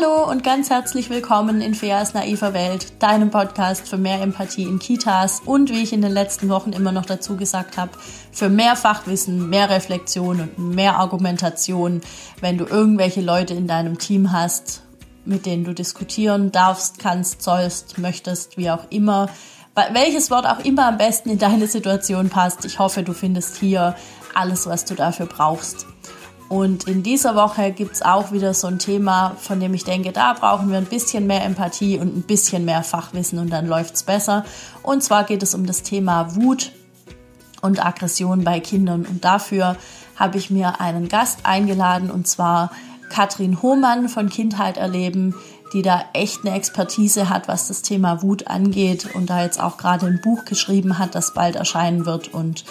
[0.00, 4.78] Hallo und ganz herzlich willkommen in Feas naiver Welt, deinem Podcast für mehr Empathie in
[4.78, 7.90] Kitas und wie ich in den letzten Wochen immer noch dazu gesagt habe,
[8.32, 12.00] für mehr Fachwissen, mehr Reflexion und mehr Argumentation,
[12.40, 14.82] wenn du irgendwelche Leute in deinem Team hast,
[15.24, 19.28] mit denen du diskutieren darfst, kannst, sollst, möchtest, wie auch immer.
[19.92, 22.64] Welches Wort auch immer am besten in deine Situation passt.
[22.64, 23.96] Ich hoffe, du findest hier
[24.34, 25.86] alles, was du dafür brauchst.
[26.50, 30.10] Und in dieser Woche gibt es auch wieder so ein Thema, von dem ich denke,
[30.10, 33.94] da brauchen wir ein bisschen mehr Empathie und ein bisschen mehr Fachwissen und dann läuft
[33.94, 34.44] es besser.
[34.82, 36.72] Und zwar geht es um das Thema Wut
[37.62, 39.06] und Aggression bei Kindern.
[39.06, 39.76] Und dafür
[40.16, 42.72] habe ich mir einen Gast eingeladen und zwar
[43.10, 45.36] Katrin Hohmann von Kindheit erleben,
[45.72, 49.76] die da echt eine Expertise hat, was das Thema Wut angeht und da jetzt auch
[49.76, 52.34] gerade ein Buch geschrieben hat, das bald erscheinen wird.
[52.34, 52.64] Und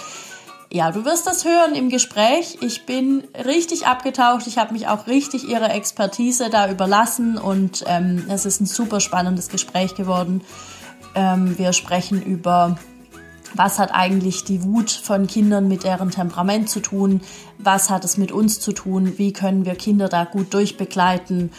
[0.71, 2.59] ja, du wirst das hören im Gespräch.
[2.61, 4.45] Ich bin richtig abgetaucht.
[4.45, 8.99] Ich habe mich auch richtig ihrer Expertise da überlassen und ähm, es ist ein super
[8.99, 10.41] spannendes Gespräch geworden.
[11.15, 12.77] Ähm, wir sprechen über,
[13.55, 17.21] was hat eigentlich die Wut von Kindern mit deren Temperament zu tun?
[17.57, 19.17] Was hat es mit uns zu tun?
[19.17, 21.51] Wie können wir Kinder da gut durchbegleiten?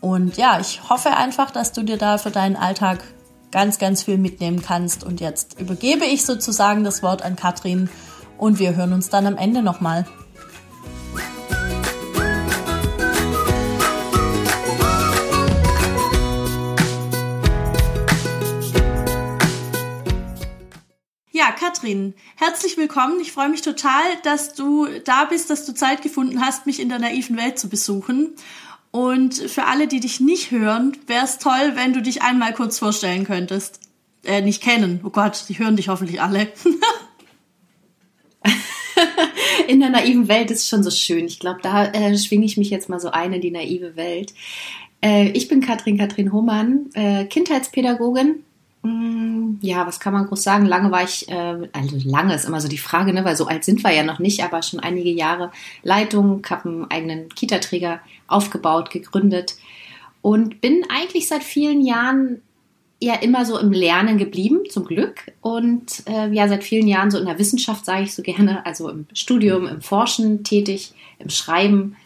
[0.00, 3.02] Und ja, ich hoffe einfach, dass du dir da für deinen Alltag
[3.50, 5.02] ganz, ganz viel mitnehmen kannst.
[5.02, 7.90] Und jetzt übergebe ich sozusagen das Wort an Katrin
[8.42, 10.04] und wir hören uns dann am Ende nochmal.
[21.30, 23.20] Ja, Katrin, herzlich willkommen.
[23.20, 23.92] Ich freue mich total,
[24.24, 27.68] dass du da bist, dass du Zeit gefunden hast, mich in der naiven Welt zu
[27.68, 28.34] besuchen.
[28.90, 32.80] Und für alle, die dich nicht hören, wäre es toll, wenn du dich einmal kurz
[32.80, 33.78] vorstellen könntest.
[34.24, 35.00] Äh, nicht kennen.
[35.04, 36.52] Oh Gott, die hören dich hoffentlich alle.
[39.68, 41.26] in der naiven Welt ist schon so schön.
[41.26, 44.34] Ich glaube, da äh, schwinge ich mich jetzt mal so ein in die naive Welt.
[45.02, 48.44] Äh, ich bin Katrin Katrin Hohmann, äh, Kindheitspädagogin.
[48.82, 50.66] Mm, ja, was kann man groß sagen?
[50.66, 53.24] Lange war ich, äh, also lange ist immer so die Frage, ne?
[53.24, 55.50] weil so alt sind wir ja noch nicht, aber schon einige Jahre
[55.82, 59.56] Leitung, habe einen eigenen Kita-Träger aufgebaut, gegründet
[60.20, 62.42] und bin eigentlich seit vielen Jahren
[63.02, 65.32] ja immer so im Lernen geblieben, zum Glück.
[65.40, 68.88] Und äh, ja, seit vielen Jahren so in der Wissenschaft, sage ich so gerne, also
[68.88, 71.96] im Studium, im Forschen tätig, im Schreiben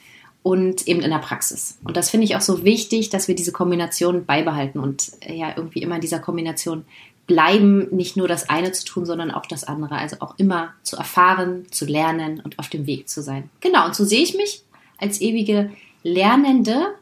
[0.43, 1.79] und eben in der Praxis.
[1.85, 5.53] Und das finde ich auch so wichtig, dass wir diese Kombination beibehalten und äh, ja
[5.57, 6.85] irgendwie immer in dieser Kombination
[7.27, 9.97] bleiben, nicht nur das eine zu tun, sondern auch das andere.
[9.97, 13.51] Also auch immer zu erfahren, zu lernen und auf dem Weg zu sein.
[13.61, 14.63] Genau, und so sehe ich mich
[14.99, 16.95] als ewige Lernende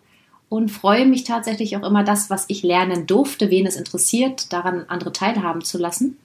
[0.54, 4.84] und freue mich tatsächlich auch immer das, was ich lernen durfte, wen es interessiert, daran
[4.86, 6.16] andere teilhaben zu lassen.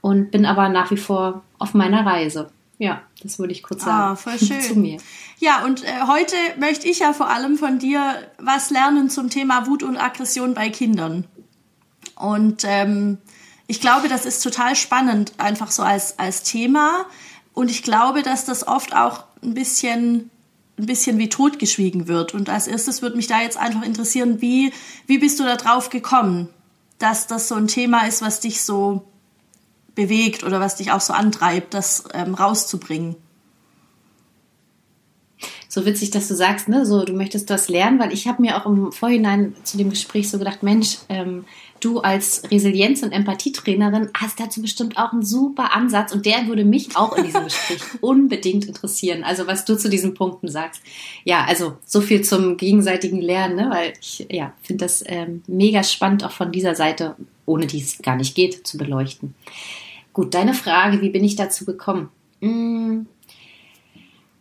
[0.00, 2.52] Und bin aber nach wie vor auf meiner Reise.
[2.78, 4.12] Ja, das würde ich kurz sagen.
[4.12, 4.60] Ah, voll schön.
[4.60, 4.98] zu mir.
[5.40, 9.66] Ja, und äh, heute möchte ich ja vor allem von dir was lernen zum Thema
[9.66, 11.24] Wut und Aggression bei Kindern.
[12.14, 13.18] Und ähm,
[13.66, 17.04] ich glaube, das ist total spannend, einfach so als, als Thema.
[17.52, 20.30] Und ich glaube, dass das oft auch ein bisschen
[20.80, 22.34] ein bisschen wie totgeschwiegen wird.
[22.34, 24.72] Und als erstes würde mich da jetzt einfach interessieren, wie,
[25.06, 26.48] wie bist du da drauf gekommen,
[26.98, 29.04] dass das so ein Thema ist, was dich so
[29.94, 33.16] bewegt oder was dich auch so antreibt, das ähm, rauszubringen?
[35.68, 38.56] So witzig, dass du sagst, ne, so du möchtest das lernen, weil ich habe mir
[38.56, 41.44] auch im Vorhinein zu dem Gespräch so gedacht, Mensch, ähm,
[41.80, 46.64] du als Resilienz- und Empathietrainerin hast dazu bestimmt auch einen super Ansatz und der würde
[46.64, 49.24] mich auch in diesem Gespräch unbedingt interessieren.
[49.24, 50.82] Also was du zu diesen Punkten sagst.
[51.24, 53.70] Ja, also so viel zum gegenseitigen Lernen, ne?
[53.70, 57.98] weil ich ja, finde das ähm, mega spannend auch von dieser Seite, ohne die es
[57.98, 59.34] gar nicht geht, zu beleuchten.
[60.12, 62.08] Gut, deine Frage, wie bin ich dazu gekommen?
[62.40, 63.06] Hm,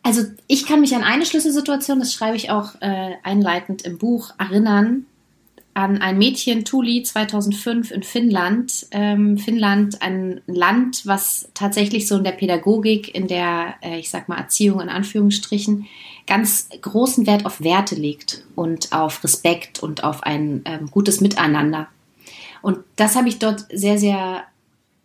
[0.03, 4.31] also ich kann mich an eine Schlüsselsituation, das schreibe ich auch äh, einleitend im Buch,
[4.37, 5.05] erinnern
[5.73, 8.87] an ein Mädchen, Tuli, 2005 in Finnland.
[8.91, 14.27] Ähm, Finnland, ein Land, was tatsächlich so in der Pädagogik, in der, äh, ich sag
[14.27, 15.87] mal, Erziehung in Anführungsstrichen,
[16.27, 21.87] ganz großen Wert auf Werte legt und auf Respekt und auf ein ähm, gutes Miteinander.
[22.61, 24.43] Und das habe ich dort sehr, sehr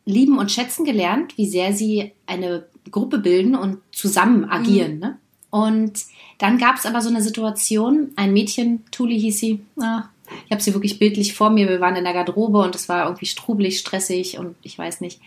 [0.07, 4.95] lieben und schätzen gelernt, wie sehr sie eine Gruppe bilden und zusammen agieren.
[4.95, 5.01] Mhm.
[5.01, 5.19] Ne?
[5.51, 6.05] Und
[6.39, 10.05] dann gab es aber so eine Situation, ein Mädchen, Tuli hieß sie, ah,
[10.47, 11.69] ich habe sie wirklich bildlich vor mir.
[11.69, 15.21] Wir waren in der Garderobe und es war irgendwie strubelig, stressig und ich weiß nicht.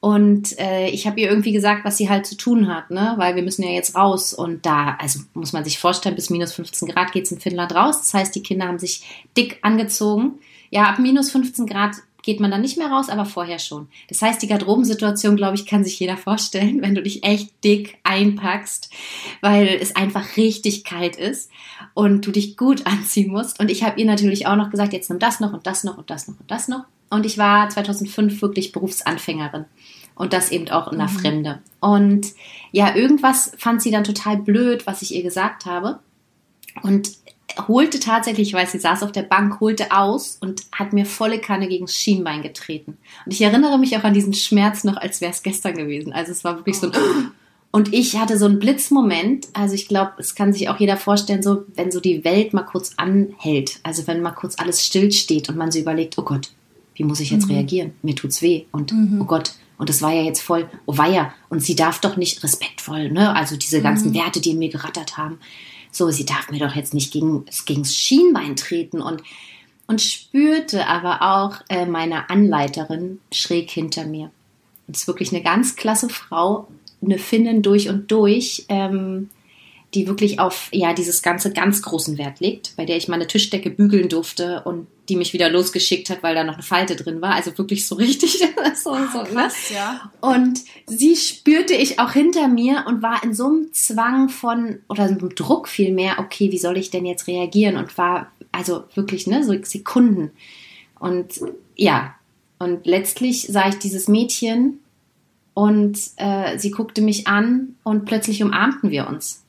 [0.00, 3.14] Und äh, ich habe ihr irgendwie gesagt, was sie halt zu tun hat, ne?
[3.16, 4.34] Weil wir müssen ja jetzt raus.
[4.34, 7.74] Und da, also muss man sich vorstellen, bis minus 15 Grad geht es in Finnland
[7.74, 7.98] raus.
[7.98, 10.38] Das heißt, die Kinder haben sich dick angezogen.
[10.70, 13.86] Ja, ab minus 15 Grad geht man dann nicht mehr raus, aber vorher schon.
[14.08, 17.98] Das heißt, die Garderobensituation, glaube ich, kann sich jeder vorstellen, wenn du dich echt dick
[18.02, 18.90] einpackst,
[19.40, 21.50] weil es einfach richtig kalt ist
[21.94, 23.60] und du dich gut anziehen musst.
[23.60, 25.96] Und ich habe ihr natürlich auch noch gesagt, jetzt nimm das noch und das noch
[25.96, 26.84] und das noch und das noch.
[27.08, 29.64] Und ich war 2005 wirklich Berufsanfängerin
[30.16, 31.18] und das eben auch in der mhm.
[31.18, 31.62] Fremde.
[31.78, 32.26] Und
[32.72, 36.00] ja, irgendwas fand sie dann total blöd, was ich ihr gesagt habe.
[36.82, 37.12] Und
[37.68, 41.40] holte tatsächlich, ich weiß, sie saß auf der Bank, holte aus und hat mir volle
[41.40, 42.98] Kanne gegen das Schienbein getreten.
[43.24, 46.12] Und ich erinnere mich auch an diesen Schmerz noch, als wäre es gestern gewesen.
[46.12, 47.32] Also es war wirklich so ein
[47.76, 51.42] und ich hatte so einen Blitzmoment, also ich glaube, es kann sich auch jeder vorstellen,
[51.42, 55.58] so wenn so die Welt mal kurz anhält, also wenn mal kurz alles stillsteht und
[55.58, 56.52] man sich überlegt, oh Gott,
[56.94, 57.56] wie muss ich jetzt mhm.
[57.56, 57.92] reagieren?
[58.00, 59.20] Mir tut's weh und mhm.
[59.20, 62.42] oh Gott, und es war ja jetzt voll, oh weia, und sie darf doch nicht
[62.42, 63.34] respektvoll, ne?
[63.34, 64.14] Also diese ganzen mhm.
[64.14, 65.38] Werte, die in mir gerattert haben.
[65.92, 69.22] So, sie darf mir doch jetzt nicht gegen, gegen das Schienbein treten und,
[69.86, 74.30] und spürte aber auch äh, meine Anleiterin schräg hinter mir.
[74.86, 76.68] Das ist wirklich eine ganz klasse Frau,
[77.02, 79.30] eine Finnin durch und durch, ähm,
[79.96, 83.70] die wirklich auf ja dieses ganze ganz großen Wert legt, bei der ich meine Tischdecke
[83.70, 87.34] bügeln durfte und die mich wieder losgeschickt hat, weil da noch eine Falte drin war.
[87.34, 88.38] Also wirklich so richtig.
[88.74, 89.28] so, ah, so, ne?
[89.32, 89.76] krass, ne?
[89.76, 90.12] ja.
[90.20, 95.08] Und sie spürte ich auch hinter mir und war in so einem Zwang von, oder
[95.08, 97.76] so einem Druck vielmehr, okay, wie soll ich denn jetzt reagieren?
[97.76, 100.30] Und war also wirklich, ne, so Sekunden.
[100.98, 101.40] Und
[101.74, 102.14] ja,
[102.58, 104.80] und letztlich sah ich dieses Mädchen
[105.54, 109.45] und äh, sie guckte mich an und plötzlich umarmten wir uns.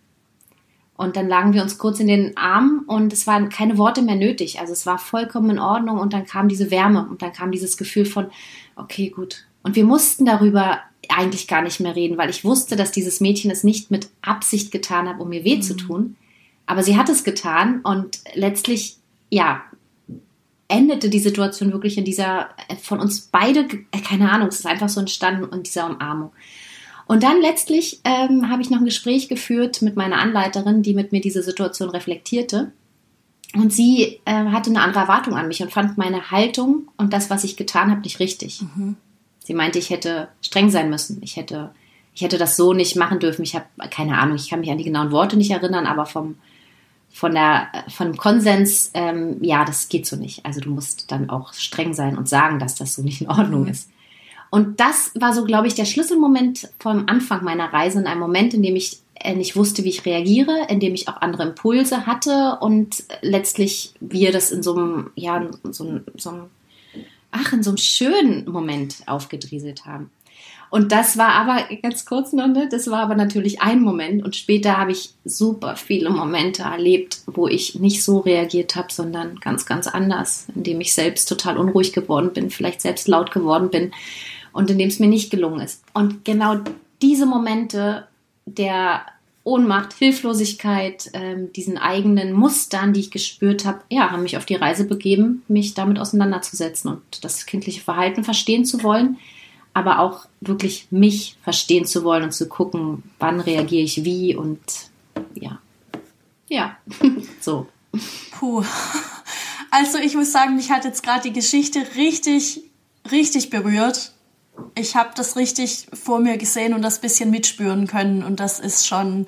[0.97, 4.15] Und dann lagen wir uns kurz in den Armen und es waren keine Worte mehr
[4.15, 4.59] nötig.
[4.59, 7.77] Also es war vollkommen in Ordnung und dann kam diese Wärme und dann kam dieses
[7.77, 8.27] Gefühl von,
[8.75, 9.45] okay, gut.
[9.61, 13.51] Und wir mussten darüber eigentlich gar nicht mehr reden, weil ich wusste, dass dieses Mädchen
[13.51, 15.61] es nicht mit Absicht getan hat, um mir weh mhm.
[15.61, 16.15] zu tun.
[16.65, 18.97] Aber sie hat es getan und letztlich,
[19.29, 19.61] ja,
[20.67, 22.49] endete die Situation wirklich in dieser,
[22.81, 26.31] von uns beide, äh, keine Ahnung, es ist einfach so entstanden in dieser Umarmung.
[27.07, 31.12] Und dann letztlich ähm, habe ich noch ein Gespräch geführt mit meiner Anleiterin, die mit
[31.12, 32.71] mir diese Situation reflektierte.
[33.56, 37.30] Und sie äh, hatte eine andere Erwartung an mich und fand meine Haltung und das,
[37.30, 38.62] was ich getan habe, nicht richtig.
[38.62, 38.98] Mhm.
[39.39, 41.19] Sie meinte, ich hätte streng sein müssen.
[41.21, 41.71] Ich hätte,
[42.13, 43.44] ich hätte das so nicht machen dürfen.
[43.44, 46.36] Ich habe keine Ahnung, ich kann mich an die genauen Worte nicht erinnern, aber vom,
[47.09, 50.45] von der, vom Konsens, ähm, ja, das geht so nicht.
[50.45, 53.62] Also du musst dann auch streng sein und sagen, dass das so nicht in Ordnung
[53.62, 53.69] mhm.
[53.69, 53.89] ist.
[54.49, 58.53] Und das war so, glaube ich, der Schlüsselmoment vom Anfang meiner Reise, in einem Moment,
[58.53, 62.05] in dem ich äh, nicht wusste, wie ich reagiere, in dem ich auch andere Impulse
[62.05, 66.44] hatte und letztlich wir das in so einem, ja, so, einem, so einem,
[67.31, 70.11] ach, in so einem schönen Moment aufgedrieselt haben.
[70.69, 74.35] Und das war aber, ganz kurz noch, ne, das war aber natürlich ein Moment und
[74.35, 79.65] später habe ich super viele Momente erlebt, wo ich nicht so reagiert habe, sondern ganz,
[79.65, 83.91] ganz anders, indem ich selbst total unruhig geworden bin, vielleicht selbst laut geworden bin
[84.57, 85.83] und in dem es mir nicht gelungen ist.
[85.94, 86.56] Und genau
[87.04, 88.07] diese Momente
[88.48, 89.06] der
[89.44, 94.56] Ohnmacht, Hilflosigkeit, ähm, diesen eigenen Mustern, die ich gespürt habe, ja, haben mich auf die
[94.56, 99.18] Reise begeben, mich damit auseinanderzusetzen und das kindliche Verhalten verstehen zu wollen,
[99.75, 104.59] aber auch wirklich mich verstehen zu wollen und zu gucken, wann reagiere ich wie und
[105.36, 105.59] ja,
[106.50, 106.77] ja,
[107.42, 107.68] so.
[108.31, 108.63] Puh.
[109.69, 112.63] Also ich muss sagen, mich hat jetzt gerade die Geschichte richtig,
[113.12, 114.13] richtig berührt
[114.75, 118.87] ich habe das richtig vor mir gesehen und das bisschen mitspüren können und das ist
[118.87, 119.28] schon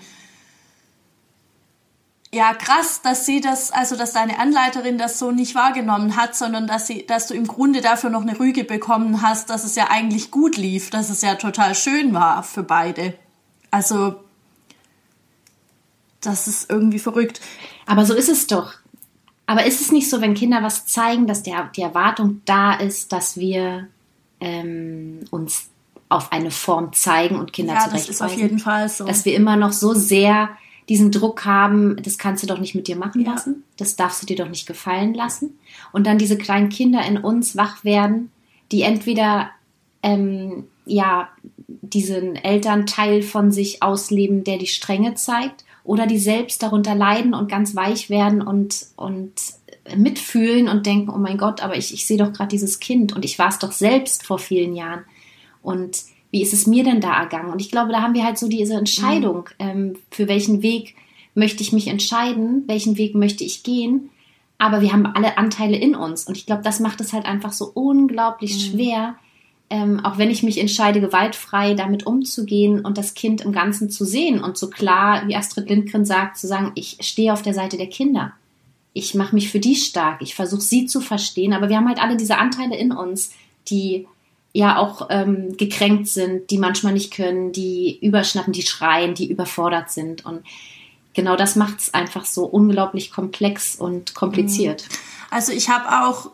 [2.31, 6.67] ja krass, dass sie das, also dass deine Anleiterin das so nicht wahrgenommen hat, sondern
[6.67, 9.88] dass sie, dass du im Grunde dafür noch eine Rüge bekommen hast, dass es ja
[9.89, 13.15] eigentlich gut lief, dass es ja total schön war für beide.
[13.71, 14.15] Also
[16.21, 17.41] das ist irgendwie verrückt.
[17.86, 18.74] Aber so ist es doch.
[19.45, 23.12] Aber ist es nicht so, wenn Kinder was zeigen, dass der, die Erwartung da ist,
[23.12, 23.88] dass wir
[24.39, 25.69] ähm, uns
[26.10, 28.08] auf eine Form zeigen und Kinder ja, zurechtweisen.
[28.08, 29.05] Das ist auf jeden Fall so.
[29.05, 30.50] Dass wir immer noch so sehr
[30.89, 33.31] diesen Druck haben, das kannst du doch nicht mit dir machen ja.
[33.31, 35.60] lassen, das darfst du dir doch nicht gefallen lassen.
[35.91, 38.31] Und dann diese kleinen Kinder in uns wach werden,
[38.72, 39.51] die entweder
[40.01, 41.29] ähm, ja
[41.67, 47.50] diesen Elternteil von sich ausleben, der die Strenge zeigt, oder die selbst darunter leiden und
[47.50, 49.34] ganz weich werden und, und
[49.96, 53.25] mitfühlen und denken, oh mein Gott, aber ich, ich sehe doch gerade dieses Kind und
[53.25, 55.03] ich war es doch selbst vor vielen Jahren.
[55.62, 57.51] Und wie ist es mir denn da ergangen?
[57.51, 59.67] Und ich glaube, da haben wir halt so diese Entscheidung, mhm.
[59.67, 60.96] ähm, für welchen Weg
[61.34, 64.10] möchte ich mich entscheiden, welchen Weg möchte ich gehen.
[64.58, 66.25] Aber wir haben alle Anteile in uns.
[66.25, 68.60] Und ich glaube, das macht es halt einfach so unglaublich mhm.
[68.60, 69.15] schwer,
[69.69, 74.03] ähm, auch wenn ich mich entscheide, gewaltfrei damit umzugehen und das Kind im Ganzen zu
[74.03, 77.77] sehen und so klar, wie Astrid Lindgren sagt, zu sagen, ich stehe auf der Seite
[77.77, 78.34] der Kinder
[79.00, 82.01] ich mache mich für die stark, ich versuche sie zu verstehen, aber wir haben halt
[82.01, 83.32] alle diese Anteile in uns,
[83.70, 84.08] die
[84.53, 89.89] ja auch ähm, gekränkt sind, die manchmal nicht können, die überschnappen, die schreien, die überfordert
[89.91, 90.25] sind.
[90.25, 90.44] Und
[91.13, 94.86] genau das macht es einfach so unglaublich komplex und kompliziert.
[94.89, 94.96] Mhm.
[95.32, 96.32] Also ich habe auch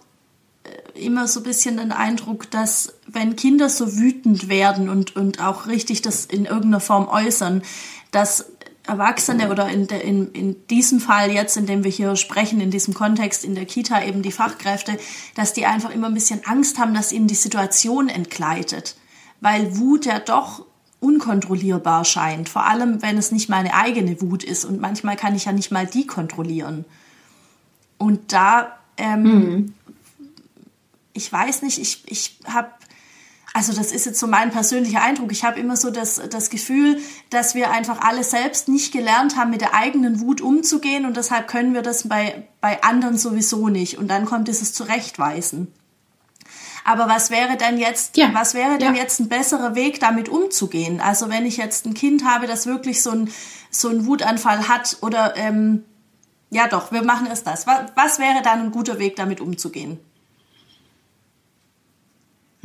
[0.64, 5.42] äh, immer so ein bisschen den Eindruck, dass wenn Kinder so wütend werden und, und
[5.42, 7.64] auch richtig das in irgendeiner Form äußern,
[8.12, 8.46] dass
[8.88, 12.72] Erwachsene oder in, de, in, in diesem Fall jetzt, in dem wir hier sprechen, in
[12.72, 14.98] diesem Kontext in der Kita eben die Fachkräfte,
[15.36, 18.96] dass die einfach immer ein bisschen Angst haben, dass ihnen die Situation entgleitet.
[19.42, 20.65] Weil Wut ja doch
[21.00, 25.46] unkontrollierbar scheint, vor allem wenn es nicht meine eigene Wut ist und manchmal kann ich
[25.46, 26.86] ja nicht mal die kontrollieren.
[27.98, 29.74] Und da, ähm, mhm.
[31.13, 32.70] ich weiß nicht, ich, ich habe
[33.56, 35.32] also das ist jetzt so mein persönlicher Eindruck.
[35.32, 39.50] Ich habe immer so das, das Gefühl, dass wir einfach alle selbst nicht gelernt haben,
[39.50, 43.98] mit der eigenen Wut umzugehen und deshalb können wir das bei, bei anderen sowieso nicht.
[43.98, 45.72] Und dann kommt dieses Zurechtweisen.
[46.84, 48.32] Aber was wäre denn jetzt, ja.
[48.34, 49.02] was wäre denn ja.
[49.02, 51.00] jetzt ein besserer Weg, damit umzugehen?
[51.00, 53.30] Also wenn ich jetzt ein Kind habe, das wirklich so ein
[53.70, 55.86] so einen Wutanfall hat oder ähm,
[56.50, 57.66] ja doch, wir machen es das.
[57.68, 59.98] Was, was wäre dann ein guter Weg, damit umzugehen?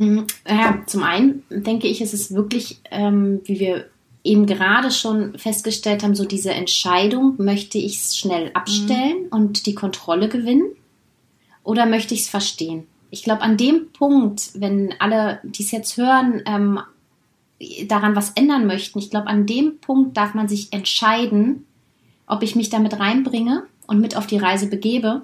[0.01, 0.25] Mhm.
[0.49, 3.85] Ja, zum einen denke ich, ist es wirklich, ähm, wie wir
[4.23, 9.27] eben gerade schon festgestellt haben, so diese Entscheidung, möchte ich es schnell abstellen mhm.
[9.29, 10.71] und die Kontrolle gewinnen
[11.63, 12.87] oder möchte ich es verstehen?
[13.11, 16.79] Ich glaube, an dem Punkt, wenn alle, die es jetzt hören, ähm,
[17.87, 21.67] daran was ändern möchten, ich glaube, an dem Punkt darf man sich entscheiden,
[22.25, 25.21] ob ich mich damit reinbringe und mit auf die Reise begebe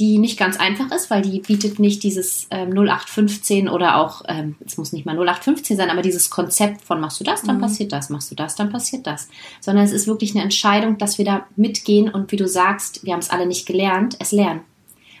[0.00, 4.56] die nicht ganz einfach ist, weil die bietet nicht dieses ähm, 0815 oder auch, ähm,
[4.64, 7.60] es muss nicht mal 0815 sein, aber dieses Konzept von machst du das, dann mhm.
[7.60, 9.28] passiert das, machst du das, dann passiert das.
[9.60, 13.12] Sondern es ist wirklich eine Entscheidung, dass wir da mitgehen und wie du sagst, wir
[13.12, 14.62] haben es alle nicht gelernt, es lernen.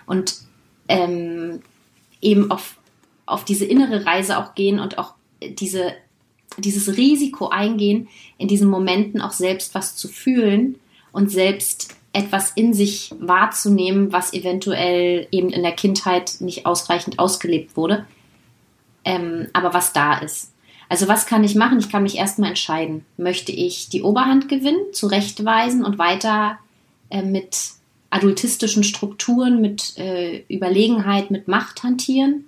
[0.06, 0.36] Und
[0.88, 1.60] ähm,
[2.22, 2.78] eben auf,
[3.26, 5.92] auf diese innere Reise auch gehen und auch diese,
[6.56, 8.08] dieses Risiko eingehen,
[8.38, 10.76] in diesen Momenten auch selbst was zu fühlen
[11.12, 17.76] und selbst etwas in sich wahrzunehmen, was eventuell eben in der Kindheit nicht ausreichend ausgelebt
[17.76, 18.06] wurde,
[19.04, 20.52] ähm, aber was da ist.
[20.88, 21.78] Also was kann ich machen?
[21.78, 23.04] Ich kann mich erstmal entscheiden.
[23.16, 26.58] Möchte ich die Oberhand gewinnen, zurechtweisen und weiter
[27.10, 27.56] äh, mit
[28.10, 32.46] adultistischen Strukturen, mit äh, Überlegenheit, mit Macht hantieren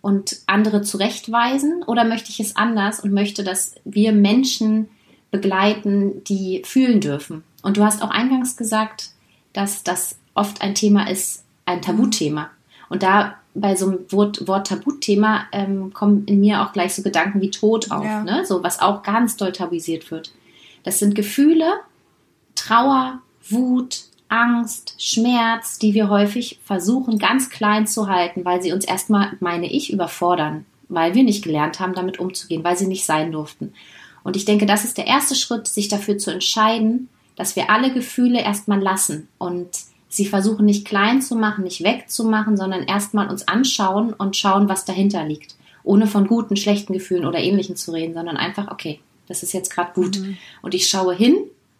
[0.00, 1.84] und andere zurechtweisen?
[1.84, 4.88] Oder möchte ich es anders und möchte, dass wir Menschen
[5.34, 9.10] begleiten, die fühlen dürfen, und du hast auch eingangs gesagt,
[9.54, 12.50] dass das oft ein Thema ist, ein Tabuthema.
[12.90, 17.02] Und da bei so einem Wort, Wort Tabuthema ähm, kommen in mir auch gleich so
[17.02, 18.22] Gedanken wie Tod auf, ja.
[18.22, 18.44] ne?
[18.44, 20.32] so was auch ganz doll tabuisiert wird.
[20.82, 21.72] Das sind Gefühle,
[22.54, 28.84] Trauer, Wut, Angst, Schmerz, die wir häufig versuchen ganz klein zu halten, weil sie uns
[28.84, 33.32] erstmal, meine ich, überfordern, weil wir nicht gelernt haben, damit umzugehen, weil sie nicht sein
[33.32, 33.72] durften.
[34.24, 37.92] Und ich denke, das ist der erste Schritt, sich dafür zu entscheiden, dass wir alle
[37.92, 39.68] Gefühle erstmal lassen und
[40.08, 44.84] sie versuchen nicht klein zu machen, nicht wegzumachen, sondern erstmal uns anschauen und schauen, was
[44.84, 45.56] dahinter liegt.
[45.82, 49.70] Ohne von guten, schlechten Gefühlen oder ähnlichen zu reden, sondern einfach, okay, das ist jetzt
[49.70, 50.18] gerade gut.
[50.18, 50.36] Mhm.
[50.62, 51.36] Und ich schaue hin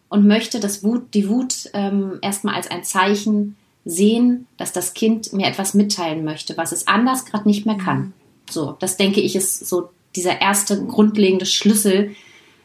[0.08, 5.32] und möchte das Wut, die Wut ähm, erstmal als ein Zeichen sehen, dass das Kind
[5.32, 7.98] mir etwas mitteilen möchte, was es anders gerade nicht mehr kann.
[7.98, 8.12] Mhm.
[8.50, 12.14] So, das denke ich ist so dieser erste grundlegende Schlüssel,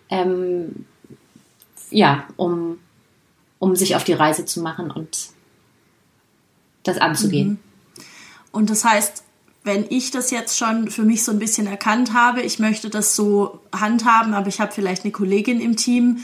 [0.09, 0.85] ähm,
[1.91, 2.79] ja, um,
[3.59, 5.29] um sich auf die Reise zu machen und
[6.83, 7.49] das anzugehen.
[7.49, 7.59] Mhm.
[8.51, 9.23] Und das heißt,
[9.63, 13.15] wenn ich das jetzt schon für mich so ein bisschen erkannt habe, ich möchte das
[13.15, 16.19] so handhaben, aber ich habe vielleicht eine Kollegin im Team,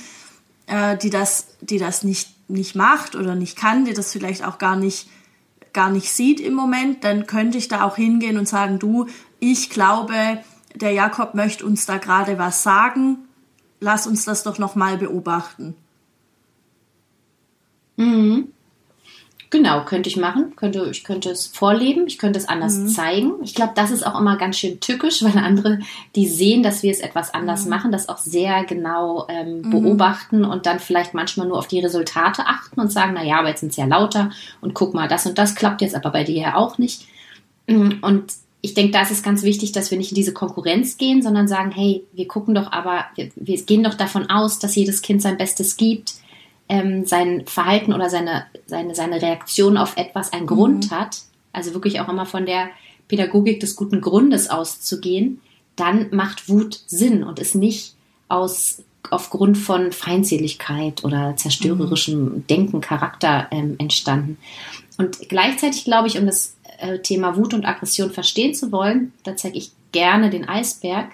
[0.68, 4.58] äh, die das, die das nicht, nicht macht oder nicht kann, die das vielleicht auch
[4.58, 5.10] gar nicht,
[5.74, 9.08] gar nicht sieht im Moment, dann könnte ich da auch hingehen und sagen, du,
[9.40, 10.40] ich glaube,
[10.74, 13.25] der Jakob möchte uns da gerade was sagen
[13.80, 15.76] lass uns das doch noch mal beobachten.
[17.98, 18.50] Mhm.
[19.52, 20.54] Genau, könnte ich machen.
[20.56, 22.88] Könnte, ich könnte es vorleben, ich könnte es anders mhm.
[22.90, 23.34] zeigen.
[23.42, 25.80] Ich glaube, das ist auch immer ganz schön tückisch, weil andere,
[26.16, 27.70] die sehen, dass wir es etwas anders mhm.
[27.70, 29.70] machen, das auch sehr genau ähm, mhm.
[29.70, 33.62] beobachten und dann vielleicht manchmal nur auf die Resultate achten und sagen, naja, aber jetzt
[33.62, 36.42] sind es ja lauter und guck mal, das und das klappt jetzt aber bei dir
[36.42, 37.08] ja auch nicht.
[37.68, 38.28] Und
[38.66, 41.48] ich denke, da ist es ganz wichtig, dass wir nicht in diese Konkurrenz gehen, sondern
[41.48, 45.22] sagen, hey, wir gucken doch aber, wir, wir gehen doch davon aus, dass jedes Kind
[45.22, 46.16] sein Bestes gibt,
[46.68, 50.96] ähm, sein Verhalten oder seine, seine, seine Reaktion auf etwas einen Grund mhm.
[50.96, 51.20] hat,
[51.54, 52.70] also wirklich auch immer von der
[53.08, 55.42] Pädagogik des guten Grundes auszugehen,
[55.76, 57.94] dann macht Wut Sinn und ist nicht
[58.30, 58.82] aus
[59.12, 62.48] aufgrund von Feindseligkeit oder zerstörerischem mhm.
[62.48, 64.40] Denken, Charakter ähm, entstanden.
[64.98, 69.36] Und gleichzeitig glaube ich, um das äh, Thema Wut und Aggression verstehen zu wollen, da
[69.36, 71.12] zeige ich gerne den Eisberg,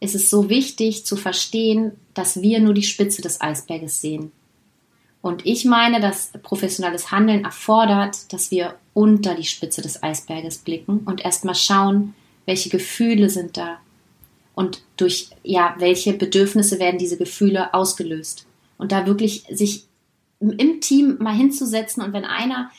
[0.00, 4.32] ist es so wichtig zu verstehen, dass wir nur die Spitze des Eisberges sehen.
[5.22, 11.00] Und ich meine, dass professionelles Handeln erfordert, dass wir unter die Spitze des Eisberges blicken
[11.04, 12.14] und erstmal schauen,
[12.46, 13.78] welche Gefühle sind da
[14.54, 18.46] und durch ja, welche Bedürfnisse werden diese Gefühle ausgelöst.
[18.78, 19.84] Und da wirklich sich
[20.40, 22.70] im Team mal hinzusetzen und wenn einer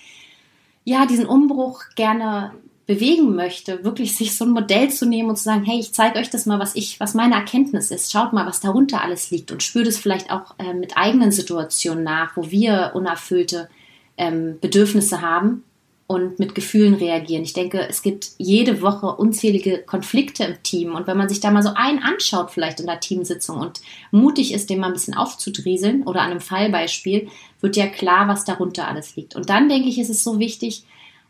[0.84, 2.52] ja diesen Umbruch gerne
[2.88, 6.20] bewegen möchte, wirklich sich so ein Modell zu nehmen und zu sagen, hey, ich zeige
[6.20, 8.12] euch das mal, was ich, was meine Erkenntnis ist.
[8.12, 12.04] Schaut mal, was darunter alles liegt und spürt es vielleicht auch äh, mit eigenen Situationen
[12.04, 13.70] nach, wo wir unerfüllte
[14.18, 15.64] ähm, Bedürfnisse haben
[16.12, 17.44] und mit Gefühlen reagieren.
[17.44, 21.52] Ich denke, es gibt jede Woche unzählige Konflikte im Team und wenn man sich da
[21.52, 23.80] mal so einen anschaut, vielleicht in der Teamsitzung und
[24.12, 27.30] mutig ist, den mal ein bisschen aufzudrieseln oder an einem Fallbeispiel,
[27.62, 29.38] wird ja klar, was darunter alles liegt.
[29.38, 30.84] Und dann denke ich, ist es so wichtig,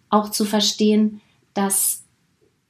[0.10, 1.22] auch zu verstehen,
[1.54, 2.02] dass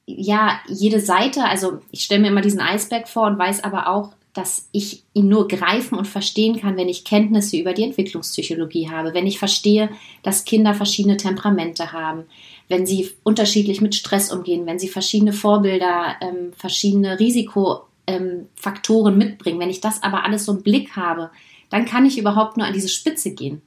[0.05, 4.11] ja jede Seite, also ich stelle mir immer diesen Eisberg vor und weiß aber auch,
[4.33, 9.13] dass ich ihn nur greifen und verstehen kann, wenn ich Kenntnisse über die Entwicklungspsychologie habe,
[9.13, 9.89] wenn ich verstehe,
[10.23, 12.23] dass Kinder verschiedene Temperamente haben,
[12.69, 19.59] wenn sie unterschiedlich mit Stress umgehen, wenn sie verschiedene Vorbilder, ähm, verschiedene Risikofaktoren ähm, mitbringen.
[19.59, 21.29] Wenn ich das aber alles so im Blick habe,
[21.69, 23.61] dann kann ich überhaupt nur an diese Spitze gehen.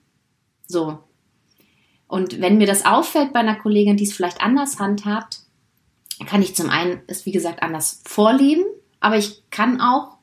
[0.66, 0.98] So.
[2.08, 5.40] Und wenn mir das auffällt bei einer Kollegin, die es vielleicht anders handhabt,
[6.26, 8.64] kann ich zum einen es, wie gesagt, anders vorleben,
[9.00, 10.13] aber ich kann auch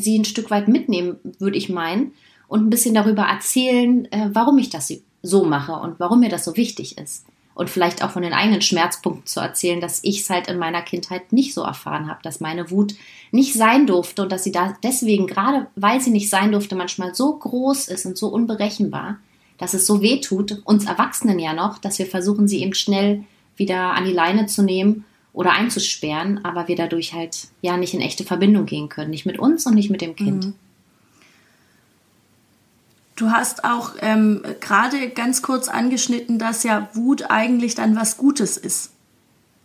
[0.00, 2.12] sie ein Stück weit mitnehmen, würde ich meinen,
[2.48, 4.92] und ein bisschen darüber erzählen, äh, warum ich das
[5.22, 7.24] so mache und warum mir das so wichtig ist.
[7.54, 10.82] Und vielleicht auch von den eigenen Schmerzpunkten zu erzählen, dass ich es halt in meiner
[10.82, 12.94] Kindheit nicht so erfahren habe, dass meine Wut
[13.30, 17.14] nicht sein durfte und dass sie da deswegen, gerade weil sie nicht sein durfte, manchmal
[17.14, 19.18] so groß ist und so unberechenbar,
[19.58, 23.24] dass es so weh tut, uns Erwachsenen ja noch, dass wir versuchen, sie eben schnell
[23.56, 28.00] wieder an die Leine zu nehmen oder einzusperren, aber wir dadurch halt ja nicht in
[28.00, 30.46] echte Verbindung gehen können, nicht mit uns und nicht mit dem Kind.
[30.46, 30.54] Mhm.
[33.16, 38.56] Du hast auch ähm, gerade ganz kurz angeschnitten, dass ja Wut eigentlich dann was Gutes
[38.56, 38.92] ist.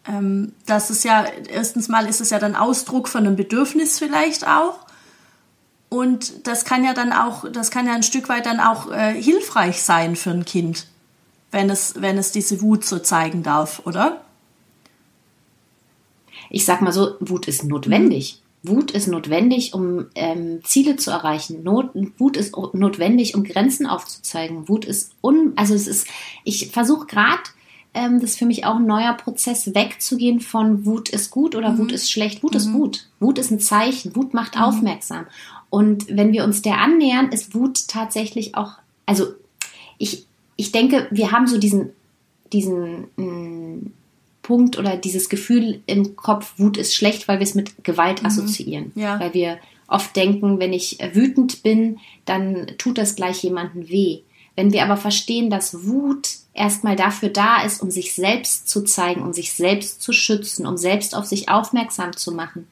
[0.06, 4.46] Ähm, das ist ja, erstens mal ist es ja dann Ausdruck von einem Bedürfnis vielleicht
[4.46, 4.80] auch.
[5.88, 9.14] Und das kann ja dann auch, das kann ja ein Stück weit dann auch äh,
[9.14, 10.88] hilfreich sein für ein Kind,
[11.52, 14.25] wenn es, wenn es diese Wut so zeigen darf, oder?
[16.50, 18.42] Ich sag mal so, Wut ist notwendig.
[18.68, 21.64] Wut ist notwendig, um ähm, Ziele zu erreichen.
[21.64, 24.68] Not, Wut ist notwendig, um Grenzen aufzuzeigen.
[24.68, 26.08] Wut ist un, also es ist,
[26.44, 27.44] ich versuche gerade,
[27.94, 31.72] ähm, das ist für mich auch ein neuer Prozess, wegzugehen von Wut ist gut oder
[31.72, 31.78] mhm.
[31.80, 32.44] Wut ist schlecht.
[32.44, 32.58] Wut mhm.
[32.58, 33.08] ist gut.
[33.20, 34.16] Wut ist ein Zeichen.
[34.16, 34.62] Wut macht mhm.
[34.62, 35.26] aufmerksam.
[35.70, 38.74] Und wenn wir uns der annähern, ist Wut tatsächlich auch,
[39.06, 39.28] also
[39.98, 41.92] ich, ich denke, wir haben so diesen,
[42.52, 43.94] diesen mh, mm,
[44.46, 48.28] Punkt oder dieses Gefühl im Kopf, Wut ist schlecht, weil wir es mit Gewalt mhm.
[48.28, 48.92] assoziieren.
[48.94, 49.20] Ja.
[49.20, 54.20] Weil wir oft denken, wenn ich wütend bin, dann tut das gleich jemandem weh.
[54.56, 59.24] Wenn wir aber verstehen, dass Wut erstmal dafür da ist, um sich selbst zu zeigen,
[59.24, 62.68] um sich selbst zu schützen, um selbst auf sich aufmerksam zu machen,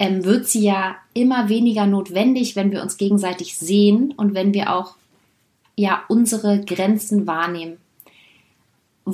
[0.00, 4.74] ähm, wird sie ja immer weniger notwendig, wenn wir uns gegenseitig sehen und wenn wir
[4.74, 4.96] auch
[5.76, 7.78] ja unsere Grenzen wahrnehmen.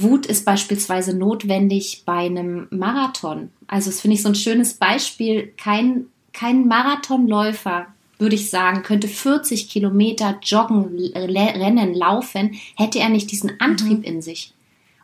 [0.03, 3.51] Wut ist beispielsweise notwendig bei einem Marathon.
[3.67, 5.53] Also das finde ich so ein schönes Beispiel.
[5.57, 7.87] Kein, kein Marathonläufer,
[8.19, 14.05] würde ich sagen, könnte 40 Kilometer joggen, rennen, laufen, hätte er nicht diesen Antrieb mhm.
[14.05, 14.55] in sich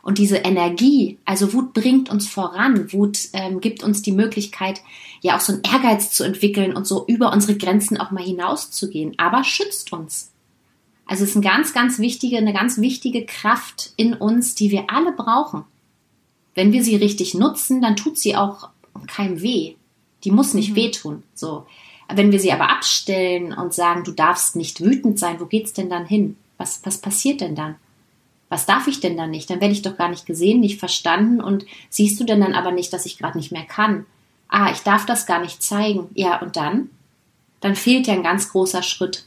[0.03, 4.81] und diese Energie, also Wut bringt uns voran, Wut ähm, gibt uns die Möglichkeit,
[5.21, 9.13] ja auch so einen Ehrgeiz zu entwickeln und so über unsere Grenzen auch mal hinauszugehen,
[9.17, 10.30] aber schützt uns.
[11.11, 14.85] Also es ist eine ganz, ganz wichtige, eine ganz wichtige Kraft in uns, die wir
[14.87, 15.65] alle brauchen.
[16.55, 18.69] Wenn wir sie richtig nutzen, dann tut sie auch
[19.07, 19.75] keinem weh.
[20.23, 20.75] Die muss nicht mhm.
[20.75, 21.23] wehtun.
[21.33, 21.65] So.
[22.07, 25.89] Wenn wir sie aber abstellen und sagen, du darfst nicht wütend sein, wo geht's denn
[25.89, 26.37] dann hin?
[26.57, 27.75] Was, was passiert denn dann?
[28.51, 29.49] was darf ich denn dann nicht?
[29.49, 32.71] Dann werde ich doch gar nicht gesehen, nicht verstanden und siehst du denn dann aber
[32.71, 34.05] nicht, dass ich gerade nicht mehr kann?
[34.49, 36.09] Ah, ich darf das gar nicht zeigen.
[36.15, 36.89] Ja, und dann?
[37.61, 39.23] Dann fehlt ja ein ganz großer Schritt.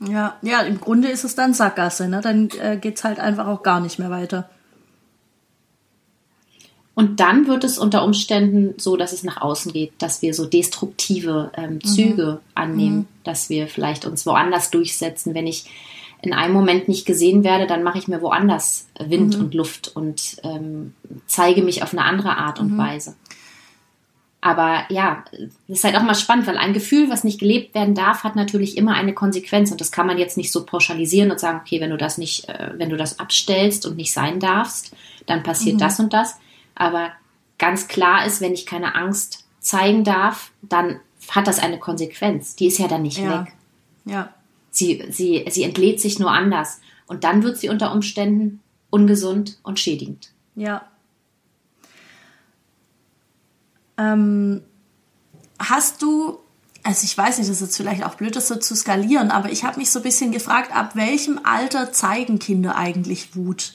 [0.00, 2.20] Ja, ja, im Grunde ist es dann Sackgasse, ne?
[2.20, 4.48] Dann äh, es halt einfach auch gar nicht mehr weiter.
[6.94, 10.46] Und dann wird es unter Umständen so, dass es nach außen geht, dass wir so
[10.46, 11.84] destruktive ähm, mhm.
[11.84, 12.38] Züge mhm.
[12.54, 13.06] annehmen, mhm.
[13.22, 15.34] dass wir vielleicht uns woanders durchsetzen.
[15.34, 15.66] Wenn ich
[16.22, 19.44] in einem Moment nicht gesehen werde, dann mache ich mir woanders Wind mhm.
[19.44, 20.94] und Luft und ähm,
[21.26, 22.78] zeige mich auf eine andere Art und mhm.
[22.78, 23.14] Weise.
[24.40, 25.24] Aber ja,
[25.66, 28.36] das ist halt auch mal spannend, weil ein Gefühl, was nicht gelebt werden darf, hat
[28.36, 29.70] natürlich immer eine Konsequenz.
[29.70, 32.48] Und das kann man jetzt nicht so pauschalisieren und sagen, okay, wenn du das nicht,
[32.48, 34.94] äh, wenn du das abstellst und nicht sein darfst,
[35.26, 35.80] dann passiert mhm.
[35.80, 36.36] das und das.
[36.74, 37.10] Aber
[37.58, 42.54] ganz klar ist, wenn ich keine Angst zeigen darf, dann hat das eine Konsequenz.
[42.56, 43.40] Die ist ja dann nicht ja.
[43.40, 43.52] weg.
[44.04, 44.34] Ja.
[44.70, 46.80] Sie, sie, sie entlädt sich nur anders.
[47.06, 50.30] Und dann wird sie unter Umständen ungesund und schädigend.
[50.54, 50.86] Ja.
[53.98, 54.62] Ähm,
[55.58, 56.38] hast du,
[56.82, 59.50] also ich weiß nicht, das ist jetzt vielleicht auch blöd, das so zu skalieren, aber
[59.50, 63.74] ich habe mich so ein bisschen gefragt, ab welchem Alter zeigen Kinder eigentlich Wut?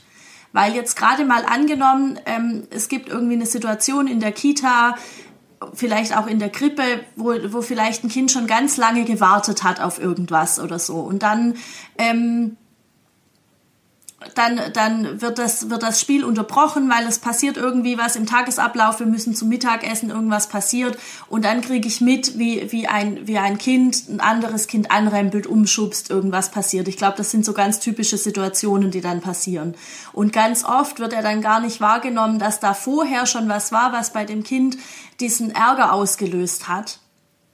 [0.53, 4.95] Weil jetzt gerade mal angenommen, ähm, es gibt irgendwie eine Situation in der Kita,
[5.73, 6.83] vielleicht auch in der Krippe,
[7.15, 10.95] wo, wo vielleicht ein Kind schon ganz lange gewartet hat auf irgendwas oder so.
[10.95, 11.55] Und dann
[11.97, 12.57] ähm,
[14.35, 18.99] dann, dann wird, das, wird das Spiel unterbrochen, weil es passiert irgendwie was im Tagesablauf,
[18.99, 23.39] wir müssen zum Mittagessen, irgendwas passiert und dann kriege ich mit, wie, wie, ein, wie
[23.39, 26.87] ein Kind ein anderes Kind anrempelt, umschubst, irgendwas passiert.
[26.87, 29.75] Ich glaube, das sind so ganz typische Situationen, die dann passieren.
[30.13, 33.91] Und ganz oft wird er dann gar nicht wahrgenommen, dass da vorher schon was war,
[33.91, 34.77] was bei dem Kind
[35.19, 36.99] diesen Ärger ausgelöst hat.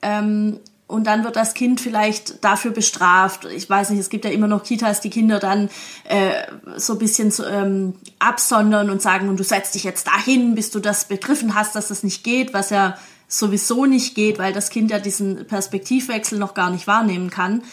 [0.01, 3.45] Ähm, und dann wird das Kind vielleicht dafür bestraft.
[3.45, 5.69] Ich weiß nicht, es gibt ja immer noch Kitas, die Kinder dann
[6.05, 6.31] äh,
[6.77, 10.71] so ein bisschen so, ähm, absondern und sagen, und du setzt dich jetzt dahin, bis
[10.71, 12.97] du das begriffen hast, dass das nicht geht, was ja
[13.27, 17.63] sowieso nicht geht, weil das Kind ja diesen Perspektivwechsel noch gar nicht wahrnehmen kann.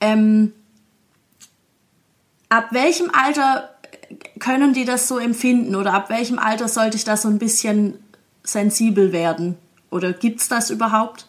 [0.00, 0.52] Ähm,
[2.48, 3.70] ab welchem Alter
[4.40, 7.94] können die das so empfinden oder ab welchem Alter sollte ich da so ein bisschen
[8.42, 9.56] sensibel werden?
[9.90, 11.26] Oder gibt's das überhaupt?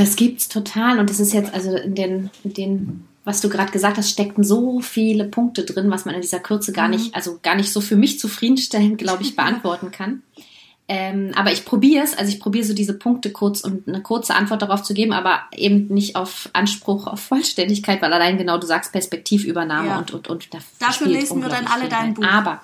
[0.00, 3.70] Das gibt's total und das ist jetzt also in den, in den was du gerade
[3.70, 6.94] gesagt hast, steckten so viele Punkte drin, was man in dieser Kürze gar mhm.
[6.94, 10.22] nicht, also gar nicht so für mich zufriedenstellend, glaube ich, beantworten kann.
[10.88, 14.34] Ähm, aber ich probiere es, also ich probiere so diese Punkte kurz und eine kurze
[14.34, 18.66] Antwort darauf zu geben, aber eben nicht auf Anspruch auf Vollständigkeit, weil allein genau du
[18.66, 19.98] sagst Perspektivübernahme ja.
[19.98, 22.24] und und und dafür lesen wir dann alle dein Buch.
[22.24, 22.62] Aber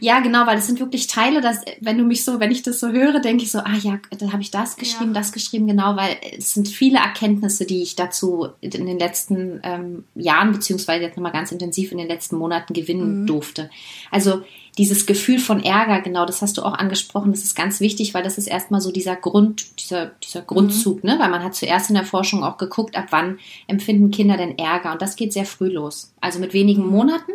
[0.00, 2.80] ja, genau, weil es sind wirklich Teile, dass, wenn du mich so, wenn ich das
[2.80, 5.20] so höre, denke ich so, ah ja, da habe ich das geschrieben, ja.
[5.20, 10.04] das geschrieben, genau, weil es sind viele Erkenntnisse, die ich dazu in den letzten ähm,
[10.14, 13.26] Jahren, beziehungsweise jetzt nochmal ganz intensiv in den letzten Monaten gewinnen mhm.
[13.26, 13.70] durfte.
[14.10, 14.42] Also
[14.78, 18.22] dieses Gefühl von Ärger, genau, das hast du auch angesprochen, das ist ganz wichtig, weil
[18.22, 21.10] das ist erstmal so dieser Grund, dieser, dieser Grundzug, mhm.
[21.10, 21.18] ne?
[21.18, 24.92] Weil man hat zuerst in der Forschung auch geguckt, ab wann empfinden Kinder denn Ärger.
[24.92, 26.12] Und das geht sehr früh los.
[26.20, 26.90] Also mit wenigen mhm.
[26.90, 27.32] Monaten.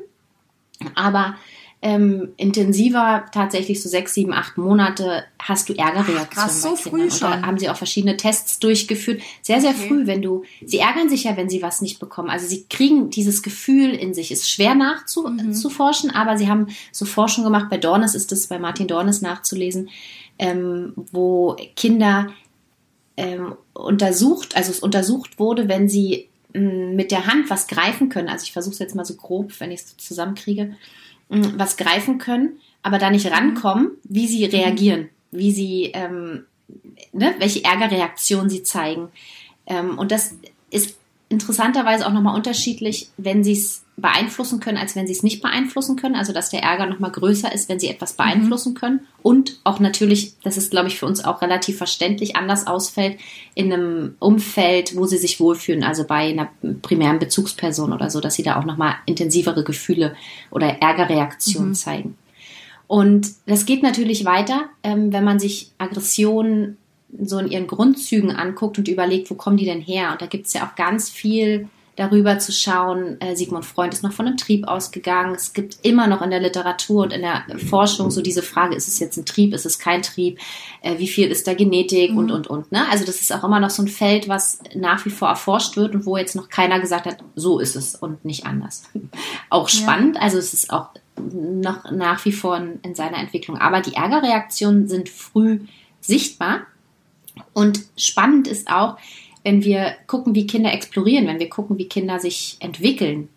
[0.95, 1.35] Aber
[1.83, 6.29] ähm, intensiver, tatsächlich so sechs, sieben, acht Monate, hast du Ärgerreaktionen.
[6.29, 7.29] Krass, so früh schon.
[7.29, 9.21] da haben sie auch verschiedene Tests durchgeführt.
[9.41, 9.89] Sehr, sehr okay.
[9.89, 12.29] früh, wenn du, sie ärgern sich ja, wenn sie was nicht bekommen.
[12.29, 14.31] Also sie kriegen dieses Gefühl in sich.
[14.31, 16.15] Ist schwer nachzuforschen, mhm.
[16.15, 17.67] aber sie haben so Forschung gemacht.
[17.69, 19.89] Bei Dornes ist es, bei Martin Dornes nachzulesen,
[20.39, 22.29] ähm, wo Kinder
[23.17, 28.29] ähm, untersucht, also es untersucht wurde, wenn sie mm, mit der Hand was greifen können.
[28.29, 30.77] Also ich versuche es jetzt mal so grob, wenn ich es zusammenkriege
[31.57, 36.45] was greifen können, aber da nicht rankommen, wie sie reagieren, wie sie, ähm,
[37.11, 39.09] ne, welche Ärgerreaktion sie zeigen.
[39.65, 40.35] Ähm, und das
[40.69, 40.97] ist
[41.33, 45.95] interessanterweise auch nochmal unterschiedlich, wenn sie es beeinflussen können, als wenn sie es nicht beeinflussen
[45.95, 46.15] können.
[46.15, 48.77] Also dass der Ärger nochmal größer ist, wenn sie etwas beeinflussen mhm.
[48.77, 48.99] können.
[49.21, 53.19] Und auch natürlich, das ist, glaube ich, für uns auch relativ verständlich, anders ausfällt
[53.55, 56.49] in einem Umfeld, wo sie sich wohlfühlen, also bei einer
[56.81, 60.15] primären Bezugsperson oder so, dass sie da auch nochmal intensivere Gefühle
[60.49, 61.75] oder Ärgerreaktionen mhm.
[61.75, 62.17] zeigen.
[62.87, 66.77] Und das geht natürlich weiter, ähm, wenn man sich Aggressionen
[67.21, 70.11] so in ihren Grundzügen anguckt und überlegt, wo kommen die denn her?
[70.11, 73.21] Und da gibt es ja auch ganz viel darüber zu schauen.
[73.21, 75.35] Äh, Sigmund Freund ist noch von einem Trieb ausgegangen.
[75.35, 78.87] Es gibt immer noch in der Literatur und in der Forschung so diese Frage, ist
[78.87, 80.39] es jetzt ein Trieb, ist es kein Trieb,
[80.81, 82.17] äh, wie viel ist da Genetik mhm.
[82.17, 82.71] und, und, und.
[82.71, 82.89] Ne?
[82.89, 85.93] Also das ist auch immer noch so ein Feld, was nach wie vor erforscht wird
[85.93, 88.83] und wo jetzt noch keiner gesagt hat, so ist es und nicht anders.
[89.49, 90.21] auch spannend, ja.
[90.21, 93.59] also es ist auch noch nach wie vor in, in seiner Entwicklung.
[93.59, 95.59] Aber die Ärgerreaktionen sind früh
[96.01, 96.61] sichtbar
[97.53, 98.97] und spannend ist auch,
[99.43, 103.29] wenn wir gucken, wie Kinder explorieren, wenn wir gucken, wie Kinder sich entwickeln,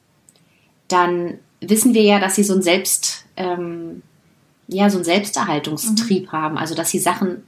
[0.88, 4.02] dann wissen wir ja, dass sie so ein Selbst, ähm,
[4.68, 6.32] ja, so ein Selbsterhaltungstrieb mhm.
[6.32, 7.42] haben, also dass sie Sachen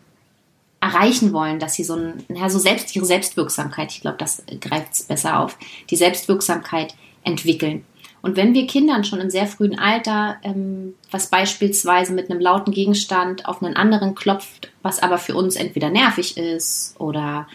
[0.81, 4.93] erreichen wollen, dass sie so ein, ja, so selbst ihre Selbstwirksamkeit, ich glaube, das greift
[4.93, 5.59] es besser auf,
[5.91, 7.85] die Selbstwirksamkeit entwickeln.
[8.21, 12.73] Und wenn wir Kindern schon im sehr frühen Alter, ähm, was beispielsweise mit einem lauten
[12.73, 17.47] Gegenstand auf einen anderen klopft, was aber für uns entweder nervig ist oder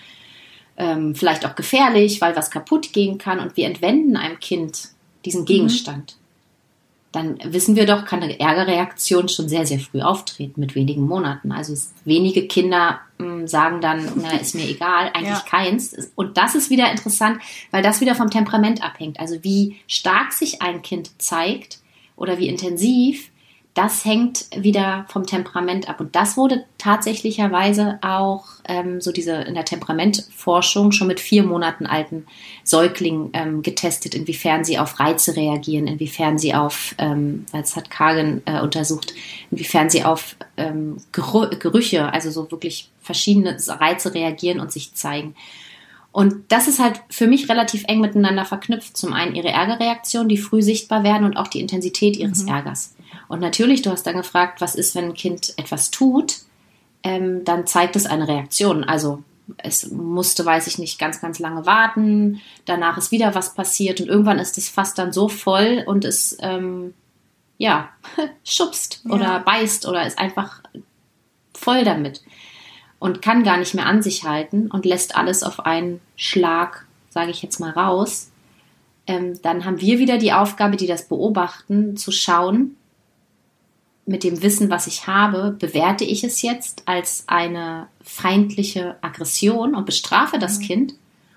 [0.78, 4.89] ähm, vielleicht auch gefährlich, weil was kaputt gehen kann und wir entwenden einem Kind
[5.26, 5.45] diesen mhm.
[5.45, 6.15] Gegenstand,
[7.13, 11.52] dann wissen wir doch, kann eine Ärgerreaktion schon sehr, sehr früh auftreten, mit wenigen Monaten.
[11.52, 15.45] Also wenige Kinder mh, hm, sagen dann, na, ist mir egal, eigentlich ja.
[15.47, 15.95] keins.
[16.15, 19.19] Und das ist wieder interessant, weil das wieder vom Temperament abhängt.
[19.19, 21.80] Also wie stark sich ein Kind zeigt
[22.15, 23.30] oder wie intensiv,
[23.73, 25.99] das hängt wieder vom Temperament ab.
[25.99, 31.88] Und das wurde tatsächlicherweise auch ähm, so diese in der Temperamentforschung schon mit vier Monaten
[31.88, 32.27] alten
[32.63, 38.43] Säuglingen ähm, getestet, inwiefern sie auf Reize reagieren, inwiefern sie auf, ähm, als hat Kagen
[38.45, 39.13] äh, untersucht,
[39.49, 45.36] inwiefern sie auf ähm, Gerüche, also so wirklich verschiedene Reize reagieren und sich zeigen.
[46.13, 48.95] Und das ist halt für mich relativ eng miteinander verknüpft.
[48.95, 52.49] Zum einen ihre Ärgerreaktionen, die früh sichtbar werden und auch die Intensität ihres mhm.
[52.49, 52.95] Ärgers.
[53.28, 56.41] Und natürlich, du hast dann gefragt, was ist, wenn ein Kind etwas tut,
[57.02, 58.84] ähm, dann zeigt es eine Reaktion.
[58.84, 59.23] Also
[59.58, 62.41] es musste, weiß ich nicht, ganz, ganz lange warten.
[62.65, 66.38] Danach ist wieder was passiert und irgendwann ist das Fass dann so voll und es
[66.41, 66.93] ähm,
[67.58, 67.89] ja
[68.43, 69.15] schubst ja.
[69.15, 70.62] oder beißt oder ist einfach
[71.56, 72.21] voll damit
[73.03, 77.31] und kann gar nicht mehr an sich halten und lässt alles auf einen Schlag, sage
[77.31, 78.31] ich jetzt mal, raus.
[79.07, 82.77] Ähm, dann haben wir wieder die Aufgabe, die das beobachten, zu schauen,
[84.05, 89.85] mit dem Wissen, was ich habe, bewerte ich es jetzt als eine feindliche Aggression und
[89.85, 90.63] bestrafe das mhm.
[90.63, 90.93] Kind?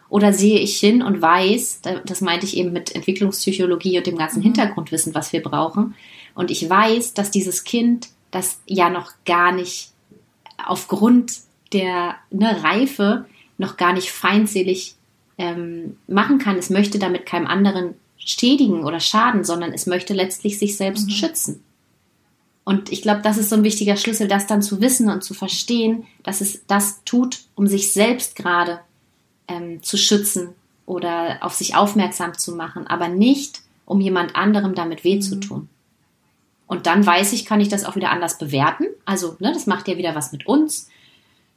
[0.09, 4.38] Oder sehe ich hin und weiß, das meinte ich eben mit Entwicklungspsychologie und dem ganzen
[4.38, 4.44] mhm.
[4.44, 5.96] Hintergrundwissen, was wir brauchen,
[6.37, 9.90] und ich weiß, dass dieses Kind das ja noch gar nicht
[10.64, 13.26] aufgrund der ne, Reife
[13.59, 14.96] noch gar nicht feindselig
[15.38, 16.57] ähm, machen kann.
[16.57, 21.12] Es möchte damit keinem anderen schädigen oder schaden, sondern es möchte letztlich sich selbst mhm.
[21.12, 21.62] schützen.
[22.64, 25.35] Und ich glaube, das ist so ein wichtiger Schlüssel, das dann zu wissen und zu
[25.35, 28.81] verstehen, dass es das tut, um sich selbst gerade
[29.46, 30.48] ähm, zu schützen
[30.85, 35.22] oder auf sich aufmerksam zu machen, aber nicht, um jemand anderem damit weh mhm.
[35.22, 35.68] zu tun.
[36.66, 38.87] Und dann weiß ich, kann ich das auch wieder anders bewerten.
[39.05, 40.88] Also, ne, das macht ja wieder was mit uns.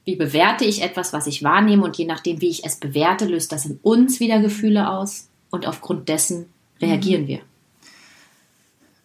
[0.10, 1.84] Wie bewerte ich etwas, was ich wahrnehme?
[1.84, 5.30] Und je nachdem, wie ich es bewerte, löst das in uns wieder Gefühle aus.
[5.52, 6.48] Und aufgrund dessen
[6.82, 7.28] reagieren mhm.
[7.28, 7.42] wir.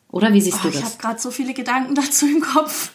[0.08, 0.78] Oder wie siehst oh, du das?
[0.78, 2.92] Ich habe gerade so viele Gedanken dazu im Kopf.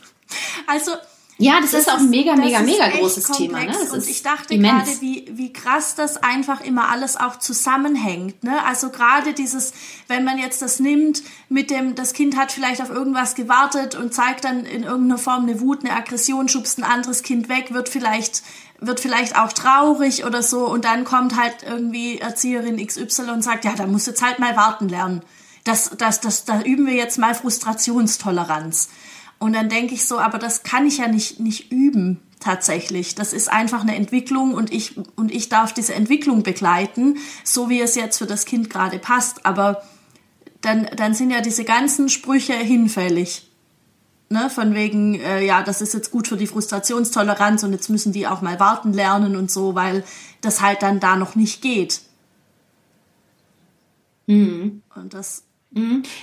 [0.65, 0.93] Also
[1.41, 3.60] ja, das, das ist auch ein mega, mega, mega großes Thema.
[3.60, 3.67] Ne?
[3.67, 8.43] Das und ich dachte gerade, wie, wie krass das einfach immer alles auch zusammenhängt.
[8.43, 8.62] Ne?
[8.65, 9.71] Also gerade dieses,
[10.08, 14.13] wenn man jetzt das nimmt mit dem, das Kind hat vielleicht auf irgendwas gewartet und
[14.13, 17.88] zeigt dann in irgendeiner Form eine Wut, eine Aggression, schubst ein anderes Kind weg, wird
[17.88, 18.43] vielleicht
[18.82, 23.65] wird vielleicht auch traurig oder so und dann kommt halt irgendwie Erzieherin XY und sagt,
[23.65, 25.21] ja, da musst du jetzt halt mal warten lernen.
[25.65, 28.89] Das, das, das, da üben wir jetzt mal Frustrationstoleranz.
[29.39, 33.15] Und dann denke ich so, aber das kann ich ja nicht, nicht üben tatsächlich.
[33.15, 37.82] Das ist einfach eine Entwicklung und ich, und ich darf diese Entwicklung begleiten, so wie
[37.82, 39.45] es jetzt für das Kind gerade passt.
[39.45, 39.84] Aber
[40.62, 43.45] dann, dann sind ja diese ganzen Sprüche hinfällig.
[44.32, 48.13] Ne, von wegen, äh, ja, das ist jetzt gut für die Frustrationstoleranz und jetzt müssen
[48.13, 50.04] die auch mal warten lernen und so, weil
[50.41, 52.02] das halt dann da noch nicht geht.
[54.28, 54.84] Mhm.
[54.95, 55.43] Und das.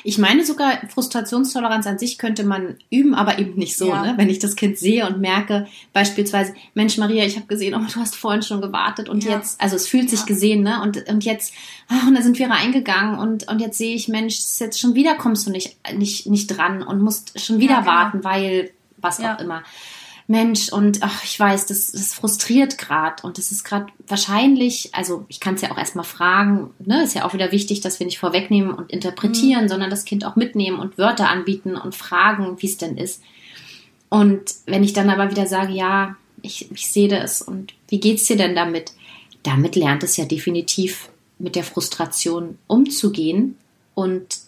[0.02, 3.88] Ich meine sogar, Frustrationstoleranz an sich könnte man üben, aber eben nicht so.
[3.88, 4.02] Ja.
[4.02, 4.14] Ne?
[4.16, 8.00] Wenn ich das Kind sehe und merke, beispielsweise, Mensch, Maria, ich habe gesehen, oh, du
[8.00, 9.36] hast vorhin schon gewartet und ja.
[9.36, 10.26] jetzt, also es fühlt sich ja.
[10.26, 10.82] gesehen, ne?
[10.82, 11.54] Und, und jetzt,
[11.86, 15.14] ach, und da sind wir reingegangen und, und jetzt sehe ich, Mensch, jetzt schon wieder
[15.14, 17.86] kommst du nicht, nicht, nicht dran und musst schon wieder genau.
[17.86, 19.62] warten, weil was auch immer.
[20.28, 25.24] Mensch, und ach, ich weiß, das, das frustriert gerade und das ist gerade wahrscheinlich, also
[25.28, 28.06] ich kann es ja auch erstmal fragen, ne, ist ja auch wieder wichtig, dass wir
[28.06, 29.68] nicht vorwegnehmen und interpretieren, mhm.
[29.68, 33.22] sondern das Kind auch mitnehmen und Wörter anbieten und fragen, wie es denn ist.
[34.08, 38.26] Und wenn ich dann aber wieder sage, ja, ich, ich sehe das und wie geht's
[38.26, 38.92] dir denn damit?
[39.44, 41.08] Damit lernt es ja definitiv
[41.38, 43.56] mit der Frustration umzugehen
[43.94, 44.38] und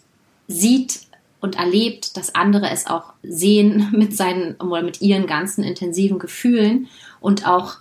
[0.47, 1.01] sieht
[1.41, 6.87] und erlebt, dass andere es auch sehen mit seinen oder mit ihren ganzen intensiven Gefühlen
[7.19, 7.77] und auch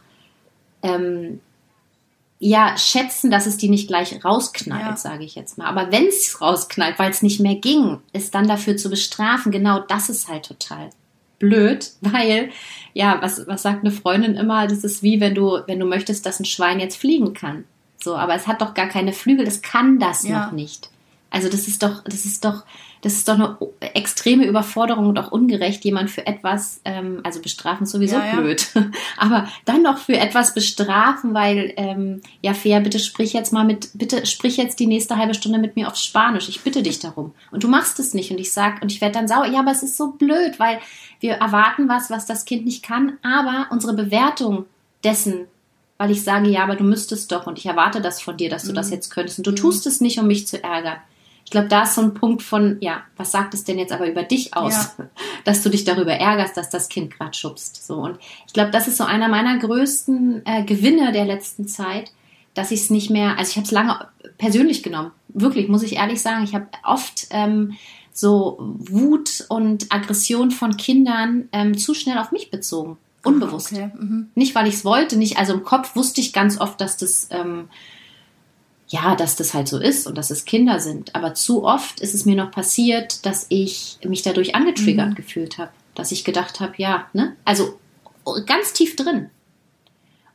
[0.82, 1.40] ähm,
[2.38, 4.96] ja schätzen, dass es die nicht gleich rausknallt, ja.
[4.96, 5.66] sage ich jetzt mal.
[5.66, 9.80] Aber wenn es rausknallt, weil es nicht mehr ging, ist dann dafür zu bestrafen, genau
[9.80, 10.90] das ist halt total
[11.38, 12.50] blöd, weil
[12.94, 16.26] ja, was was sagt eine Freundin immer, das ist wie wenn du wenn du möchtest,
[16.26, 17.64] dass ein Schwein jetzt fliegen kann.
[18.00, 20.46] So, aber es hat doch gar keine Flügel, das kann das ja.
[20.46, 20.90] noch nicht.
[21.30, 22.64] Also das ist doch, das ist doch,
[23.02, 23.56] das ist doch eine
[23.94, 28.66] extreme Überforderung und auch ungerecht, jemand für etwas, ähm, also bestrafen ist sowieso ja, blöd,
[28.74, 28.86] ja.
[29.16, 33.90] aber dann noch für etwas bestrafen, weil, ähm, ja, fair, bitte sprich jetzt mal mit,
[33.94, 37.32] bitte sprich jetzt die nächste halbe Stunde mit mir auf Spanisch, ich bitte dich darum.
[37.50, 39.70] Und du machst es nicht und ich sag, und ich werde dann sauer, ja, aber
[39.70, 40.80] es ist so blöd, weil
[41.20, 44.66] wir erwarten was, was das Kind nicht kann, aber unsere Bewertung
[45.04, 45.46] dessen,
[45.98, 48.64] weil ich sage, ja, aber du müsstest doch und ich erwarte das von dir, dass
[48.64, 48.76] du mhm.
[48.76, 49.56] das jetzt könntest und du mhm.
[49.56, 50.98] tust es nicht, um mich zu ärgern
[51.48, 54.06] Ich glaube, da ist so ein Punkt von, ja, was sagt es denn jetzt aber
[54.06, 55.06] über dich aus, ja.
[55.44, 57.86] dass du dich darüber ärgerst, dass das Kind gerade schubst.
[57.86, 62.12] So und ich glaube, das ist so einer meiner größten äh, Gewinne der letzten Zeit,
[62.52, 65.96] dass ich es nicht mehr, also ich habe es lange persönlich genommen, wirklich muss ich
[65.96, 66.44] ehrlich sagen.
[66.44, 67.78] Ich habe oft ähm,
[68.12, 73.72] so Wut und Aggression von Kindern ähm, zu schnell auf mich bezogen, unbewusst.
[73.72, 73.90] Okay.
[73.98, 74.28] Mhm.
[74.34, 75.38] Nicht, weil ich es wollte, nicht.
[75.38, 77.70] Also im Kopf wusste ich ganz oft, dass das ähm,
[78.88, 81.14] ja, dass das halt so ist und dass es Kinder sind.
[81.14, 85.14] Aber zu oft ist es mir noch passiert, dass ich mich dadurch angetriggert mhm.
[85.14, 85.70] gefühlt habe.
[85.94, 87.36] Dass ich gedacht habe, ja, ne?
[87.44, 87.78] Also
[88.46, 89.30] ganz tief drin.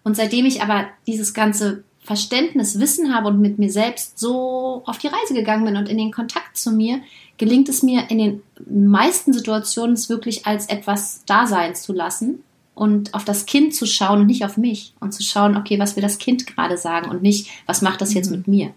[0.03, 4.97] Und seitdem ich aber dieses ganze Verständnis, Wissen habe und mit mir selbst so auf
[4.97, 7.01] die Reise gegangen bin und in den Kontakt zu mir,
[7.37, 12.43] gelingt es mir in den meisten Situationen es wirklich als etwas da sein zu lassen
[12.75, 15.95] und auf das Kind zu schauen und nicht auf mich und zu schauen, okay, was
[15.95, 18.37] will das Kind gerade sagen und nicht, was macht das jetzt mhm.
[18.37, 18.73] mit mir?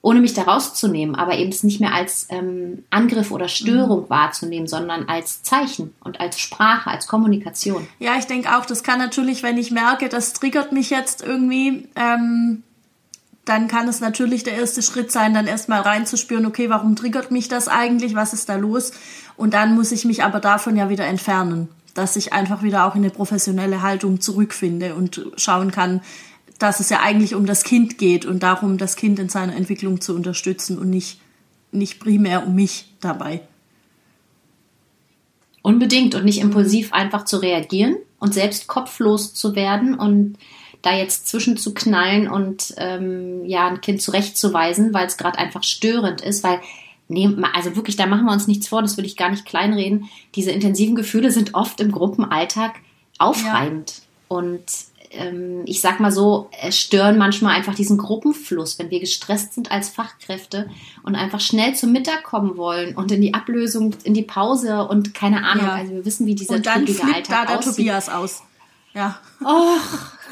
[0.00, 4.10] Ohne mich da rauszunehmen, aber eben es nicht mehr als ähm, Angriff oder Störung mhm.
[4.10, 7.86] wahrzunehmen, sondern als Zeichen und als Sprache, als Kommunikation.
[7.98, 11.88] Ja, ich denke auch, das kann natürlich, wenn ich merke, das triggert mich jetzt irgendwie,
[11.96, 12.62] ähm,
[13.46, 17.48] dann kann es natürlich der erste Schritt sein, dann erstmal reinzuspüren, okay, warum triggert mich
[17.48, 18.92] das eigentlich, was ist da los?
[19.36, 22.94] Und dann muss ich mich aber davon ja wieder entfernen dass ich einfach wieder auch
[22.94, 26.02] in eine professionelle Haltung zurückfinde und schauen kann,
[26.58, 30.00] dass es ja eigentlich um das Kind geht und darum, das Kind in seiner Entwicklung
[30.00, 31.20] zu unterstützen und nicht,
[31.72, 33.40] nicht primär um mich dabei.
[35.62, 40.36] Unbedingt und nicht impulsiv einfach zu reagieren und selbst kopflos zu werden und
[40.82, 45.62] da jetzt zwischen zu knallen und ähm, ja ein Kind zurechtzuweisen, weil es gerade einfach
[45.62, 46.60] störend ist, weil
[47.08, 50.08] nee, also wirklich, da machen wir uns nichts vor, das will ich gar nicht kleinreden.
[50.34, 52.76] Diese intensiven Gefühle sind oft im Gruppenalltag
[53.18, 53.94] aufreibend.
[53.98, 54.36] Ja.
[54.36, 54.64] Und
[55.10, 59.88] ähm, ich sag mal so, stören manchmal einfach diesen Gruppenfluss, wenn wir gestresst sind als
[59.88, 60.68] Fachkräfte
[61.02, 65.14] und einfach schnell zum Mittag kommen wollen und in die Ablösung, in die Pause und
[65.14, 65.66] keine Ahnung.
[65.66, 65.74] Ja.
[65.74, 67.76] Also wir wissen, wie dieser und dann flippt Alltag da der aussieht.
[67.76, 68.42] Tobias aus.
[68.94, 69.18] Ja.
[69.44, 69.76] Oh,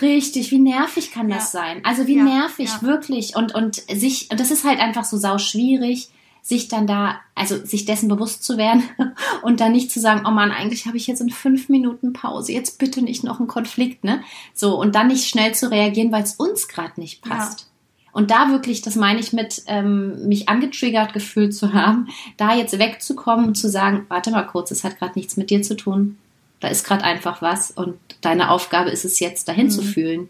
[0.00, 0.50] richtig.
[0.50, 1.60] Wie nervig kann das ja.
[1.60, 1.84] sein?
[1.84, 3.36] Also wie nervig, wirklich.
[3.36, 6.08] Und, und sich, und das ist halt einfach so sau schwierig
[6.42, 8.82] sich dann da, also sich dessen bewusst zu werden
[9.42, 12.52] und dann nicht zu sagen, oh Mann, eigentlich habe ich jetzt in fünf Minuten Pause,
[12.52, 14.22] jetzt bitte nicht noch einen Konflikt, ne?
[14.52, 17.60] So, und dann nicht schnell zu reagieren, weil es uns gerade nicht passt.
[17.60, 17.66] Ja.
[18.12, 22.78] Und da wirklich, das meine ich mit, ähm, mich angetriggert gefühlt zu haben, da jetzt
[22.78, 26.18] wegzukommen und zu sagen, warte mal kurz, es hat gerade nichts mit dir zu tun.
[26.60, 29.70] Da ist gerade einfach was und deine Aufgabe ist es jetzt, dahin mhm.
[29.70, 30.28] zu fühlen,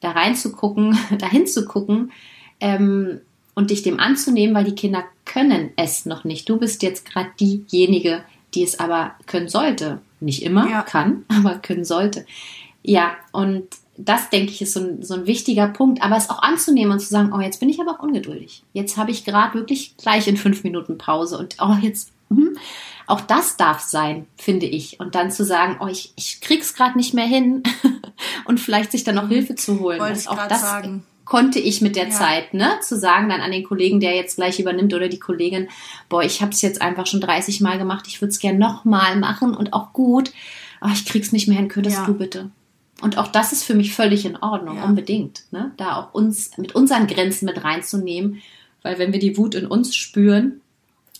[0.00, 2.12] da reinzugucken, dahin zu gucken.
[2.60, 3.20] Ähm,
[3.54, 6.48] und dich dem anzunehmen, weil die Kinder können es noch nicht.
[6.48, 8.22] Du bist jetzt gerade diejenige,
[8.54, 10.00] die es aber können sollte.
[10.20, 10.82] Nicht immer ja.
[10.82, 12.26] kann, aber können sollte.
[12.82, 13.64] Ja, und
[13.96, 16.98] das, denke ich, ist so ein, so ein wichtiger Punkt, aber es auch anzunehmen und
[16.98, 18.64] zu sagen, oh, jetzt bin ich aber auch ungeduldig.
[18.72, 22.58] Jetzt habe ich gerade wirklich gleich in fünf Minuten Pause und oh, jetzt, hm,
[23.06, 24.98] auch das darf sein, finde ich.
[24.98, 27.62] Und dann zu sagen, oh, ich, ich krieg's gerade nicht mehr hin
[28.46, 29.34] und vielleicht sich dann noch mhm.
[29.34, 30.00] Hilfe zu holen.
[30.00, 32.10] Wollte ich auch das sagen konnte ich mit der ja.
[32.10, 35.68] Zeit, ne, zu sagen dann an den Kollegen, der jetzt gleich übernimmt oder die Kollegin,
[36.08, 39.16] boah, ich habe es jetzt einfach schon 30 Mal gemacht, ich würde es gern nochmal
[39.16, 40.32] machen und auch gut,
[40.82, 42.04] oh, ich krieg's nicht mehr hin, könntest ja.
[42.04, 42.50] du bitte.
[43.00, 44.84] Und auch das ist für mich völlig in Ordnung, ja.
[44.84, 48.42] unbedingt, ne, da auch uns mit unseren Grenzen mit reinzunehmen,
[48.82, 50.60] weil wenn wir die Wut in uns spüren,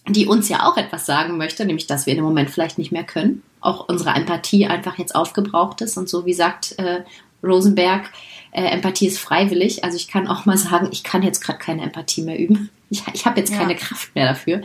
[0.07, 3.05] die uns ja auch etwas sagen möchte, nämlich dass wir im Moment vielleicht nicht mehr
[3.05, 7.03] können, auch unsere Empathie einfach jetzt aufgebraucht ist und so wie sagt äh,
[7.45, 8.11] Rosenberg,
[8.53, 9.85] äh, Empathie ist freiwillig.
[9.85, 12.71] Also ich kann auch mal sagen, ich kann jetzt gerade keine Empathie mehr üben.
[12.91, 13.59] Ich, ich habe jetzt ja.
[13.59, 14.61] keine Kraft mehr dafür.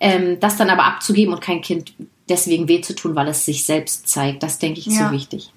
[0.00, 1.92] Ähm, das dann aber abzugeben und kein Kind
[2.28, 5.08] deswegen weh zu tun, weil es sich selbst zeigt, das denke ich ist ja.
[5.08, 5.52] so wichtig.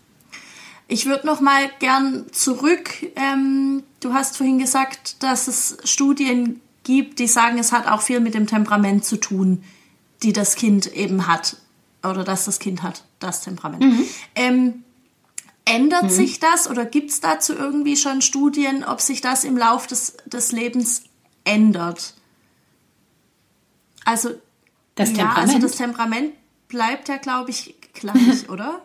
[0.88, 2.92] Ich würde noch mal gern zurück.
[3.16, 8.20] Ähm, du hast vorhin gesagt, dass es Studien gibt, die sagen, es hat auch viel
[8.20, 9.64] mit dem Temperament zu tun,
[10.24, 11.58] die das Kind eben hat
[12.04, 13.84] oder dass das Kind hat, das Temperament.
[13.84, 14.04] Mhm.
[14.36, 14.84] Ähm,
[15.68, 16.10] Ändert hm.
[16.10, 20.18] sich das oder gibt es dazu irgendwie schon Studien, ob sich das im Laufe des,
[20.26, 21.04] des Lebens
[21.44, 22.14] ändert?
[24.06, 24.30] Also
[24.96, 25.50] das ja, Temperament.
[25.50, 26.34] Also das Temperament
[26.68, 28.82] bleibt ja, glaube ich, gleich, oder?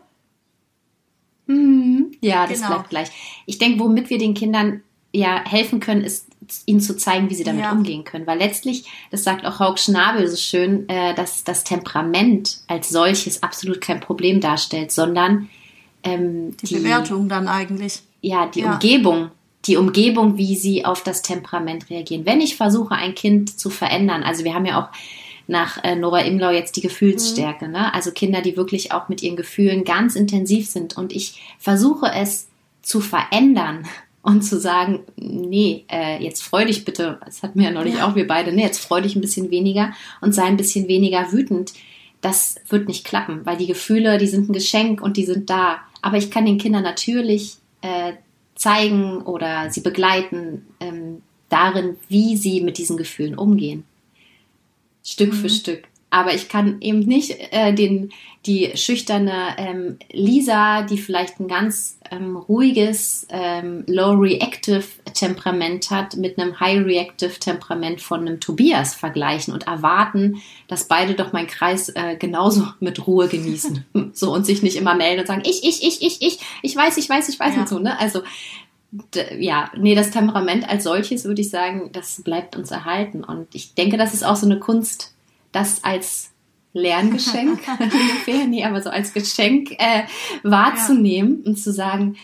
[1.46, 2.12] Mhm.
[2.20, 2.74] Ja, das genau.
[2.74, 3.10] bleibt gleich.
[3.46, 6.28] Ich denke, womit wir den Kindern ja helfen können, ist
[6.66, 7.72] ihnen zu zeigen, wie sie damit ja.
[7.72, 8.26] umgehen können.
[8.26, 13.42] Weil letztlich, das sagt auch Haug Schnabel so schön, äh, dass das Temperament als solches
[13.42, 15.48] absolut kein Problem darstellt, sondern
[16.02, 18.02] ähm, die, die, Bewertung dann eigentlich.
[18.20, 18.74] Ja, die ja.
[18.74, 19.30] Umgebung.
[19.66, 22.26] Die Umgebung, wie sie auf das Temperament reagieren.
[22.26, 24.88] Wenn ich versuche, ein Kind zu verändern, also wir haben ja auch
[25.46, 27.72] nach äh, Nora Imlau jetzt die Gefühlsstärke, mhm.
[27.72, 27.94] ne?
[27.94, 32.48] also Kinder, die wirklich auch mit ihren Gefühlen ganz intensiv sind und ich versuche es
[32.82, 33.86] zu verändern,
[34.22, 38.06] und zu sagen, nee, äh, jetzt freu dich bitte, das hatten wir ja neulich ja.
[38.06, 41.32] auch, wir beide, nee, jetzt freu dich ein bisschen weniger und sei ein bisschen weniger
[41.32, 41.72] wütend.
[42.20, 45.80] Das wird nicht klappen, weil die Gefühle, die sind ein Geschenk und die sind da.
[46.02, 48.12] Aber ich kann den Kindern natürlich äh,
[48.54, 53.84] zeigen oder sie begleiten ähm, darin, wie sie mit diesen Gefühlen umgehen.
[55.02, 55.36] Stück mhm.
[55.36, 58.12] für Stück aber ich kann eben nicht äh, den,
[58.44, 64.84] die schüchterne ähm, Lisa, die vielleicht ein ganz ähm, ruhiges, ähm, low reactive
[65.14, 71.14] Temperament hat, mit einem high reactive Temperament von einem Tobias vergleichen und erwarten, dass beide
[71.14, 73.86] doch meinen Kreis äh, genauso mit Ruhe genießen.
[74.12, 76.98] so und sich nicht immer melden und sagen, ich, ich, ich, ich, ich, ich weiß,
[76.98, 77.60] ich weiß, ich weiß ja.
[77.62, 77.98] und so, ne?
[77.98, 78.20] Also
[79.38, 83.24] ja, nee, das Temperament als solches würde ich sagen, das bleibt uns erhalten.
[83.24, 85.14] Und ich denke, das ist auch so eine Kunst,
[85.52, 86.30] das als
[86.72, 90.04] Lerngeschenk ungefähr, nee, aber so als Geschenk äh,
[90.42, 91.50] wahrzunehmen ja.
[91.50, 92.16] und zu sagen,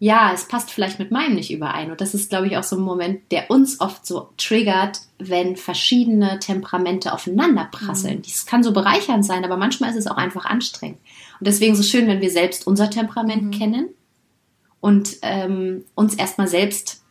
[0.00, 1.90] ja, es passt vielleicht mit meinem nicht überein.
[1.90, 5.56] Und das ist, glaube ich, auch so ein Moment, der uns oft so triggert, wenn
[5.56, 8.18] verschiedene Temperamente aufeinander prasseln.
[8.18, 8.22] Mhm.
[8.22, 10.98] Das kann so bereichernd sein, aber manchmal ist es auch einfach anstrengend.
[11.40, 13.50] Und deswegen so schön, wenn wir selbst unser Temperament mhm.
[13.50, 13.88] kennen
[14.78, 17.02] und ähm, uns erstmal selbst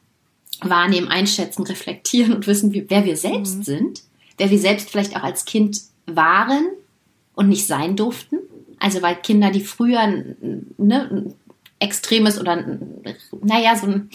[0.62, 3.64] wahrnehmen, einschätzen, reflektieren und wissen, wie, wer wir selbst mhm.
[3.64, 4.07] sind
[4.38, 6.68] wer wir selbst vielleicht auch als Kind waren
[7.34, 8.38] und nicht sein durften.
[8.80, 10.08] Also weil Kinder, die früher
[10.78, 11.34] ne,
[11.80, 12.64] extremes oder
[13.42, 14.10] naja, so ein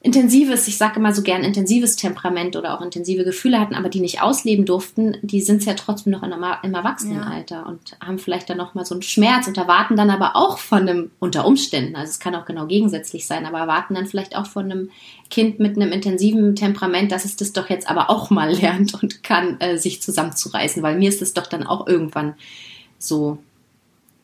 [0.00, 3.98] intensives, ich sage immer so gern intensives Temperament oder auch intensive Gefühle hatten, aber die
[3.98, 7.66] nicht ausleben durften, die sind es ja trotzdem noch in einem, im Erwachsenenalter ja.
[7.66, 10.88] und haben vielleicht dann noch mal so einen Schmerz und erwarten dann aber auch von
[10.88, 14.46] einem, unter Umständen, also es kann auch genau gegensätzlich sein, aber erwarten dann vielleicht auch
[14.46, 14.90] von einem
[15.30, 19.24] Kind mit einem intensiven Temperament, dass es das doch jetzt aber auch mal lernt und
[19.24, 22.34] kann, äh, sich zusammenzureißen, weil mir ist es doch dann auch irgendwann
[23.00, 23.38] so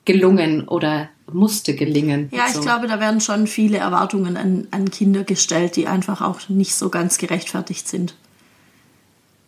[0.04, 2.28] gelungen oder musste gelingen.
[2.32, 6.48] Ja, ich glaube, da werden schon viele Erwartungen an, an Kinder gestellt, die einfach auch
[6.48, 8.14] nicht so ganz gerechtfertigt sind.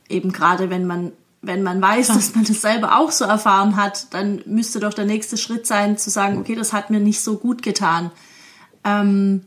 [0.09, 1.12] Eben gerade wenn man,
[1.43, 5.05] wenn man weiß, dass man das selber auch so erfahren hat, dann müsste doch der
[5.05, 8.11] nächste Schritt sein, zu sagen, okay, das hat mir nicht so gut getan.
[8.85, 9.43] Ähm,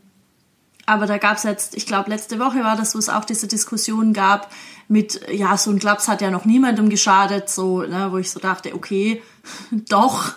[0.86, 3.46] aber da gab es jetzt, ich glaube, letzte Woche war das, wo es auch diese
[3.46, 4.50] Diskussion gab
[4.88, 8.40] mit, ja, so ein Klaps hat ja noch niemandem geschadet, so, ne, wo ich so
[8.40, 9.22] dachte, okay,
[9.70, 10.32] doch.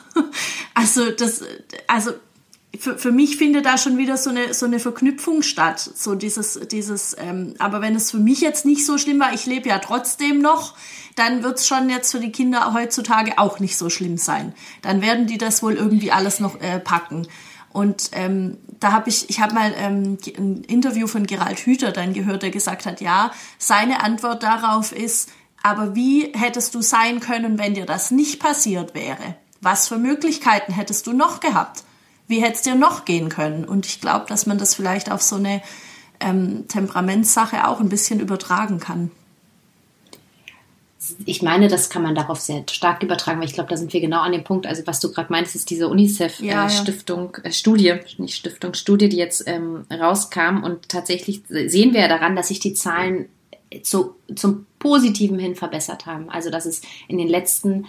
[0.83, 1.41] Also das,
[1.87, 2.11] also
[2.77, 5.79] für, für mich findet da schon wieder so eine, so eine Verknüpfung statt.
[5.79, 9.45] So dieses, dieses, ähm, aber wenn es für mich jetzt nicht so schlimm war, ich
[9.45, 10.75] lebe ja trotzdem noch,
[11.15, 14.53] dann wird es schon jetzt für die Kinder heutzutage auch nicht so schlimm sein.
[14.81, 17.27] Dann werden die das wohl irgendwie alles noch äh, packen.
[17.71, 22.13] Und ähm, da habe ich, ich habe mal ähm, ein Interview von Gerald Hüther dann
[22.13, 25.29] gehört, der gesagt hat, ja, seine Antwort darauf ist,
[25.61, 29.37] aber wie hättest du sein können, wenn dir das nicht passiert wäre?
[29.63, 31.83] Was für Möglichkeiten hättest du noch gehabt?
[32.27, 33.65] Wie hätte es dir noch gehen können?
[33.65, 35.61] Und ich glaube, dass man das vielleicht auf so eine
[36.19, 39.11] ähm, Temperamentssache auch ein bisschen übertragen kann
[41.25, 44.01] ich meine, das kann man darauf sehr stark übertragen, weil ich glaube, da sind wir
[44.01, 44.65] genau an dem Punkt.
[44.65, 49.17] Also was du gerade meinst, ist diese UNICEF-Stiftung, ja, äh, Studie, nicht Stiftung, Studie, die
[49.17, 50.63] jetzt ähm, rauskam.
[50.63, 53.27] Und tatsächlich sehen wir ja daran, dass sich die Zahlen
[53.81, 56.29] zu, zum Positiven hin verbessert haben.
[56.29, 57.85] Also dass es in den letzten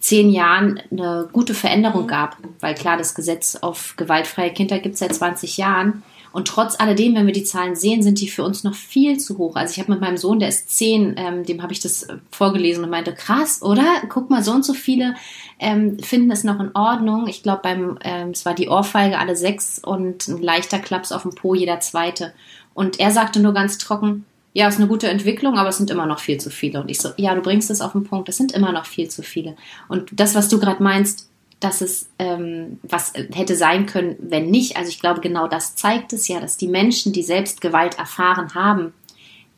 [0.00, 2.08] zehn Jahren eine gute Veränderung mhm.
[2.08, 2.36] gab.
[2.60, 6.02] Weil klar, das Gesetz auf gewaltfreie Kinder gibt es seit 20 Jahren.
[6.30, 9.38] Und trotz alledem, wenn wir die Zahlen sehen, sind die für uns noch viel zu
[9.38, 9.56] hoch.
[9.56, 12.18] Also ich habe mit meinem Sohn, der ist zehn, ähm, dem habe ich das äh,
[12.30, 14.02] vorgelesen und meinte, krass, oder?
[14.08, 15.14] Guck mal, so und so viele
[15.58, 17.28] ähm, finden es noch in Ordnung.
[17.28, 21.22] Ich glaube, beim ähm, es war die Ohrfeige alle sechs und ein leichter Klaps auf
[21.22, 22.34] dem Po jeder zweite.
[22.74, 24.24] Und er sagte nur ganz trocken,
[24.54, 26.80] ja, ist eine gute Entwicklung, aber es sind immer noch viel zu viele.
[26.80, 29.08] Und ich so, ja, du bringst es auf den Punkt, es sind immer noch viel
[29.08, 29.56] zu viele.
[29.88, 31.28] Und das, was du gerade meinst,
[31.60, 34.76] dass es ähm, was hätte sein können, wenn nicht.
[34.76, 38.54] Also ich glaube, genau das zeigt es ja, dass die Menschen, die selbst Gewalt erfahren
[38.54, 38.92] haben,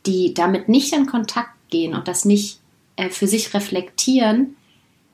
[0.06, 2.58] die damit nicht in Kontakt gehen und das nicht
[2.96, 4.56] äh, für sich reflektieren,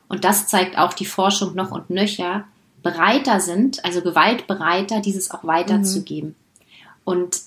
[0.08, 2.44] und das zeigt auch die Forschung noch und nöcher,
[2.82, 6.30] bereiter sind, also gewaltbereiter, dieses auch weiterzugeben.
[6.30, 6.34] Mhm.
[7.04, 7.40] Und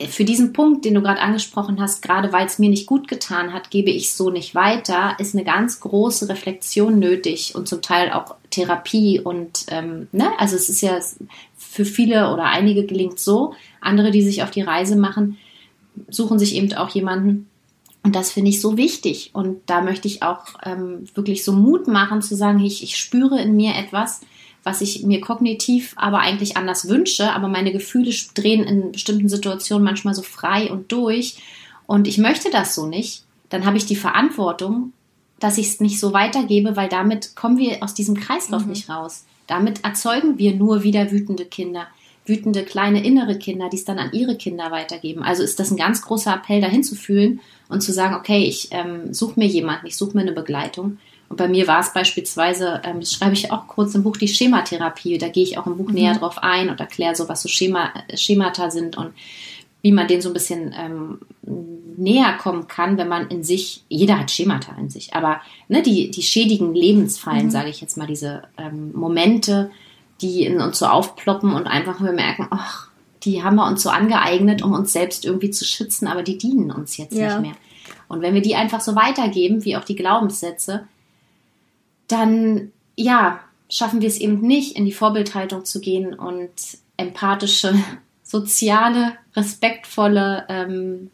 [0.00, 3.54] für diesen Punkt, den du gerade angesprochen hast, gerade weil es mir nicht gut getan
[3.54, 8.12] hat, gebe ich so nicht weiter, ist eine ganz große Reflexion nötig und zum Teil
[8.12, 10.98] auch Therapie und ähm, ne, also es ist ja
[11.56, 15.38] für viele oder einige gelingt so, andere, die sich auf die Reise machen,
[16.08, 17.48] suchen sich eben auch jemanden
[18.02, 21.88] und das finde ich so wichtig und da möchte ich auch ähm, wirklich so Mut
[21.88, 24.20] machen zu sagen, ich, ich spüre in mir etwas,
[24.66, 29.84] was ich mir kognitiv aber eigentlich anders wünsche, aber meine Gefühle drehen in bestimmten Situationen
[29.84, 31.38] manchmal so frei und durch
[31.86, 34.92] und ich möchte das so nicht, dann habe ich die Verantwortung,
[35.38, 38.70] dass ich es nicht so weitergebe, weil damit kommen wir aus diesem Kreislauf mhm.
[38.70, 39.24] nicht raus.
[39.46, 41.86] Damit erzeugen wir nur wieder wütende Kinder.
[42.24, 45.22] wütende kleine innere Kinder, die es dann an ihre Kinder weitergeben.
[45.22, 47.38] Also ist das ein ganz großer Appell, dahin zu fühlen
[47.68, 50.98] und zu sagen, okay, ich ähm, suche mir jemanden, ich suche mir eine Begleitung.
[51.28, 54.28] Und bei mir war es beispielsweise, ähm, das schreibe ich auch kurz im Buch, die
[54.28, 55.18] Schematherapie.
[55.18, 55.94] Da gehe ich auch im Buch mhm.
[55.94, 59.12] näher drauf ein und erkläre so, was so Schema, Schemata sind und
[59.82, 61.18] wie man denen so ein bisschen ähm,
[61.96, 66.10] näher kommen kann, wenn man in sich, jeder hat Schemata in sich, aber ne, die,
[66.10, 67.50] die schädigen Lebensfallen, mhm.
[67.50, 69.70] sage ich jetzt mal, diese ähm, Momente,
[70.20, 72.88] die in uns so aufploppen und einfach wir merken, ach,
[73.22, 76.70] die haben wir uns so angeeignet, um uns selbst irgendwie zu schützen, aber die dienen
[76.70, 77.38] uns jetzt ja.
[77.38, 77.56] nicht mehr.
[78.08, 80.86] Und wenn wir die einfach so weitergeben, wie auch die Glaubenssätze,
[82.08, 86.50] dann ja, schaffen wir es eben nicht, in die Vorbildhaltung zu gehen und
[86.96, 87.74] empathische,
[88.22, 91.10] soziale, respektvolle ähm,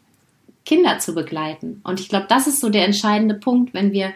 [0.65, 1.81] Kinder zu begleiten.
[1.83, 4.13] Und ich glaube, das ist so der entscheidende Punkt, wenn wir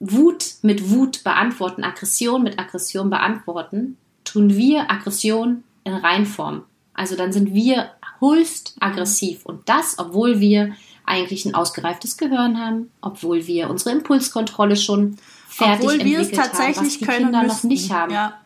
[0.00, 6.64] Wut mit Wut beantworten, Aggression mit Aggression beantworten, tun wir Aggression in Reinform.
[6.94, 7.90] Also dann sind wir
[8.20, 14.76] höchst aggressiv und das, obwohl wir eigentlich ein ausgereiftes Gehirn haben, obwohl wir unsere Impulskontrolle
[14.76, 15.18] schon
[15.54, 17.68] fertig obwohl wir es tatsächlich haben, was die können Kinder müssten.
[17.68, 18.12] noch nicht haben.
[18.12, 18.40] Ja.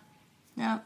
[0.57, 0.83] Ja.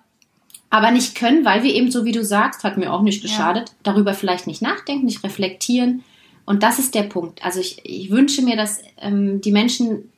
[0.71, 3.69] Aber nicht können, weil wir eben, so wie du sagst, hat mir auch nicht geschadet,
[3.69, 3.75] ja.
[3.83, 6.03] darüber vielleicht nicht nachdenken, nicht reflektieren.
[6.45, 7.45] Und das ist der Punkt.
[7.45, 10.11] Also ich, ich wünsche mir, dass ähm, die Menschen,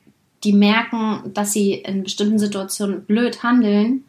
[0.43, 4.05] die merken, dass sie in bestimmten Situationen blöd handeln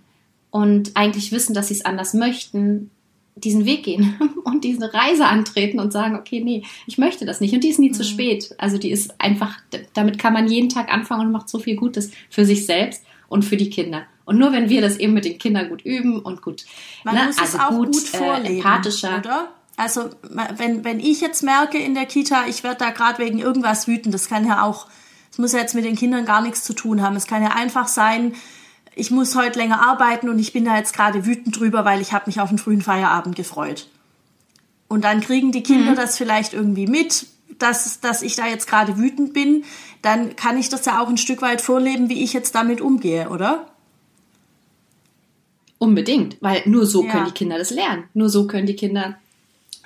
[0.51, 2.91] und eigentlich wissen, dass sie es anders möchten,
[3.37, 7.55] diesen Weg gehen und diese Reise antreten und sagen, okay, nee, ich möchte das nicht.
[7.55, 7.95] Und die ist nie mhm.
[7.95, 8.55] zu spät.
[8.59, 9.59] Also die ist einfach,
[9.95, 13.45] damit kann man jeden Tag anfangen und macht so viel Gutes für sich selbst und
[13.45, 14.03] für die Kinder.
[14.25, 16.65] Und nur wenn wir das eben mit den Kindern gut üben und gut,
[17.05, 19.19] man ne, muss also es auch gut, gut äh, vorleben, äh, empathischer.
[19.19, 19.49] Oder?
[19.77, 20.11] Also
[20.57, 24.15] wenn, wenn ich jetzt merke in der Kita, ich werde da gerade wegen irgendwas wütend,
[24.15, 24.87] das kann ja auch,
[25.31, 27.15] es muss ja jetzt mit den Kindern gar nichts zu tun haben.
[27.15, 28.35] Es kann ja einfach sein,
[28.97, 32.13] ich muss heute länger arbeiten und ich bin da jetzt gerade wütend drüber, weil ich
[32.13, 33.89] habe mich auf einen frühen Feierabend gefreut.
[34.89, 35.97] Und dann kriegen die Kinder mhm.
[35.97, 37.27] das vielleicht irgendwie mit,
[37.59, 39.65] dass, dass ich da jetzt gerade wütend bin.
[40.01, 43.29] Dann kann ich das ja auch ein Stück weit vorleben, wie ich jetzt damit umgehe,
[43.29, 43.67] oder?
[45.79, 47.13] Unbedingt, weil nur so ja.
[47.13, 48.05] können die Kinder das lernen.
[48.15, 49.19] Nur so können die Kinder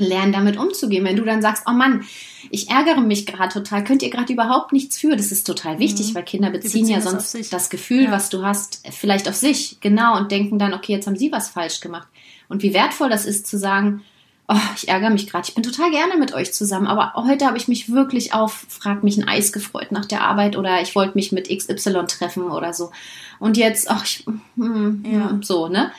[0.00, 1.04] lernen, damit umzugehen.
[1.04, 2.04] Wenn du dann sagst, oh Mann,
[2.50, 5.16] ich ärgere mich gerade total, könnt ihr gerade überhaupt nichts für.
[5.16, 6.14] Das ist total wichtig, mhm.
[6.14, 8.10] weil Kinder beziehen, beziehen ja sonst das Gefühl, ja.
[8.10, 11.50] was du hast, vielleicht auf sich, genau, und denken dann, okay, jetzt haben sie was
[11.50, 12.08] falsch gemacht.
[12.48, 14.02] Und wie wertvoll das ist zu sagen,
[14.50, 17.56] oh, ich ärgere mich gerade, ich bin total gerne mit euch zusammen, aber heute habe
[17.56, 21.14] ich mich wirklich auf, frag mich ein Eis gefreut nach der Arbeit oder ich wollte
[21.14, 22.90] mich mit XY treffen oder so.
[23.38, 24.26] Und jetzt, ach, ich,
[24.56, 25.38] hm, ja.
[25.42, 25.92] so, ne?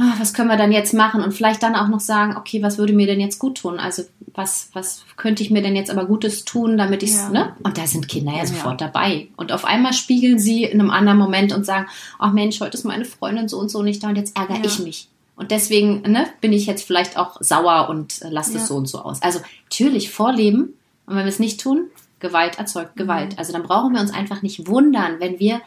[0.00, 1.22] Ah, was können wir dann jetzt machen?
[1.22, 3.78] Und vielleicht dann auch noch sagen, okay, was würde mir denn jetzt gut tun?
[3.78, 7.28] Also was, was könnte ich mir denn jetzt aber Gutes tun, damit ich ja.
[7.28, 7.56] ne?
[7.62, 8.86] Und da sind Kinder ja sofort ja.
[8.86, 9.28] dabei.
[9.36, 11.86] Und auf einmal spiegeln sie in einem anderen Moment und sagen,
[12.18, 14.64] ach Mensch, heute ist meine Freundin so und so nicht da und jetzt ärgere ja.
[14.64, 15.08] ich mich.
[15.36, 18.86] Und deswegen ne, bin ich jetzt vielleicht auch sauer und äh, lasse es so und
[18.86, 19.22] so aus.
[19.22, 20.74] Also natürlich vorleben.
[21.06, 21.88] Und wenn wir es nicht tun,
[22.20, 23.32] Gewalt erzeugt Gewalt.
[23.32, 23.38] Mhm.
[23.38, 25.60] Also dann brauchen wir uns einfach nicht wundern, wenn wir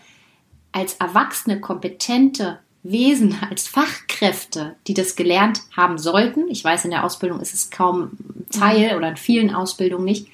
[0.72, 6.50] als erwachsene, kompetente Wesen, als Fachkräfte, die das gelernt haben sollten.
[6.50, 8.12] Ich weiß, in der Ausbildung ist es kaum
[8.52, 10.28] Teil oder in vielen Ausbildungen nicht,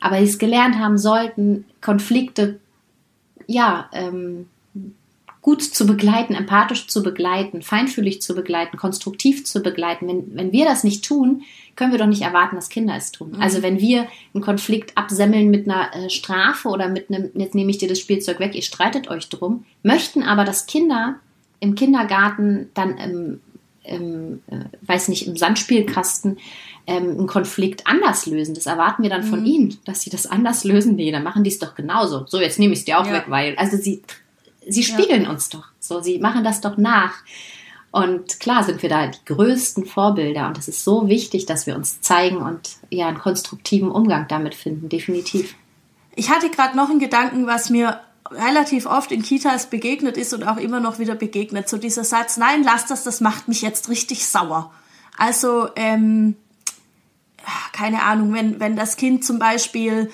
[0.00, 2.58] aber die es gelernt haben sollten, Konflikte
[3.46, 4.46] ja ähm,
[5.44, 10.08] gut zu begleiten, empathisch zu begleiten, feinfühlig zu begleiten, konstruktiv zu begleiten.
[10.08, 11.42] Wenn, wenn wir das nicht tun,
[11.76, 13.32] können wir doch nicht erwarten, dass Kinder es tun.
[13.32, 13.42] Mhm.
[13.42, 17.70] Also wenn wir einen Konflikt absemmeln mit einer äh, Strafe oder mit einem, jetzt nehme
[17.70, 21.16] ich dir das Spielzeug weg, ihr streitet euch drum, möchten aber, dass Kinder
[21.64, 23.40] im Kindergarten dann im,
[23.82, 26.38] im äh, weiß nicht, im Sandspielkasten
[26.86, 28.54] ähm, einen Konflikt anders lösen.
[28.54, 29.46] Das erwarten wir dann von mhm.
[29.46, 30.96] ihnen, dass sie das anders lösen.
[30.96, 32.26] Nee, dann machen die es doch genauso.
[32.26, 33.14] So, jetzt nehme ich es dir auch ja.
[33.14, 34.02] weg, weil, also sie,
[34.68, 35.30] sie spiegeln ja.
[35.30, 35.64] uns doch.
[35.80, 37.14] So, sie machen das doch nach.
[37.90, 41.76] Und klar sind wir da die größten Vorbilder und es ist so wichtig, dass wir
[41.76, 45.54] uns zeigen und ja einen konstruktiven Umgang damit finden, definitiv.
[46.16, 48.00] Ich hatte gerade noch einen Gedanken, was mir
[48.30, 51.68] relativ oft in Kitas begegnet ist und auch immer noch wieder begegnet.
[51.68, 54.72] So dieser Satz, nein, lass das, das macht mich jetzt richtig sauer.
[55.18, 56.36] Also, ähm,
[57.72, 60.10] keine Ahnung, wenn, wenn das Kind zum Beispiel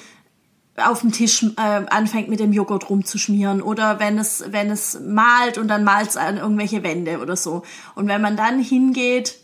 [0.76, 5.58] auf dem Tisch äh, anfängt mit dem Joghurt rumzuschmieren oder wenn es, wenn es malt
[5.58, 7.62] und dann malt es an irgendwelche Wände oder so.
[7.94, 9.38] Und wenn man dann hingeht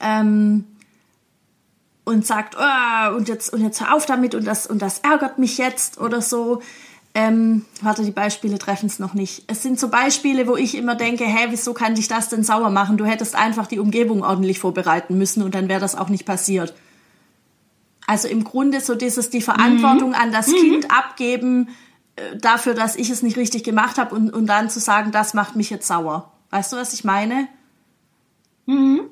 [0.00, 0.66] ähm,
[2.04, 5.38] und sagt, oh, und jetzt und jetzt hör auf damit und das und das ärgert
[5.38, 6.60] mich jetzt oder so,
[7.16, 9.44] ähm, warte, die Beispiele treffen es noch nicht.
[9.46, 12.70] Es sind so Beispiele, wo ich immer denke, hä, wieso kann dich das denn sauer
[12.70, 12.96] machen?
[12.96, 16.74] Du hättest einfach die Umgebung ordentlich vorbereiten müssen und dann wäre das auch nicht passiert.
[18.08, 20.16] Also im Grunde so dieses die Verantwortung mhm.
[20.16, 20.54] an das mhm.
[20.56, 21.68] Kind abgeben
[22.16, 25.34] äh, dafür, dass ich es nicht richtig gemacht habe und, und dann zu sagen, das
[25.34, 26.32] macht mich jetzt sauer.
[26.50, 27.46] Weißt du, was ich meine?
[28.66, 29.02] Mhm.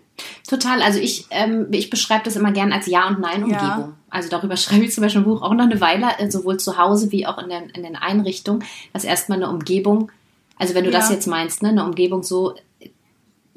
[0.49, 0.83] Total.
[0.83, 3.61] Also ich, ähm, ich beschreibe das immer gern als Ja- und Nein-Umgebung.
[3.61, 3.93] Ja.
[4.13, 6.79] Also darüber schreibe ich zum Beispiel im Buch auch noch eine Weile, äh, sowohl zu
[6.79, 10.13] Hause wie auch in den, in den Einrichtungen, dass erstmal eine Umgebung,
[10.59, 10.99] also wenn du ja.
[10.99, 12.55] das jetzt meinst, ne, eine Umgebung so,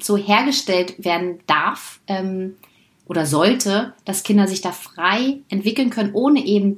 [0.00, 2.56] so hergestellt werden darf ähm,
[3.06, 6.74] oder sollte, dass Kinder sich da frei entwickeln können, ohne eben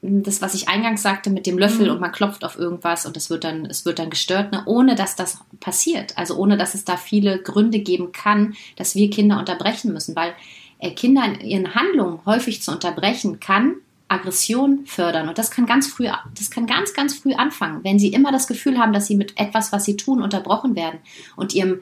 [0.00, 1.92] das, was ich eingangs sagte mit dem Löffel mhm.
[1.92, 4.62] und man klopft auf irgendwas und es wird dann, es wird dann gestört, ne?
[4.66, 6.16] ohne dass das passiert.
[6.16, 10.34] Also ohne dass es da viele Gründe geben kann, dass wir Kinder unterbrechen müssen, weil
[10.80, 13.76] Kinder in ihren Handlungen häufig zu unterbrechen kann
[14.08, 18.08] Aggression fördern und das kann ganz früh, das kann ganz, ganz früh anfangen, wenn sie
[18.08, 21.00] immer das Gefühl haben, dass sie mit etwas, was sie tun, unterbrochen werden
[21.36, 21.80] und ihrem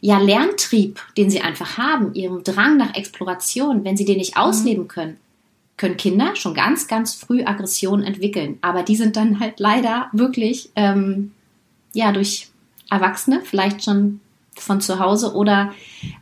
[0.00, 4.42] ja, Lerntrieb, den sie einfach haben, ihrem Drang nach Exploration, wenn sie den nicht mhm.
[4.42, 5.16] ausleben können,
[5.76, 8.58] können Kinder schon ganz, ganz früh Aggressionen entwickeln.
[8.60, 11.32] Aber die sind dann halt leider wirklich, ähm,
[11.92, 12.48] ja, durch
[12.88, 14.20] Erwachsene, vielleicht schon
[14.58, 15.72] von zu Hause oder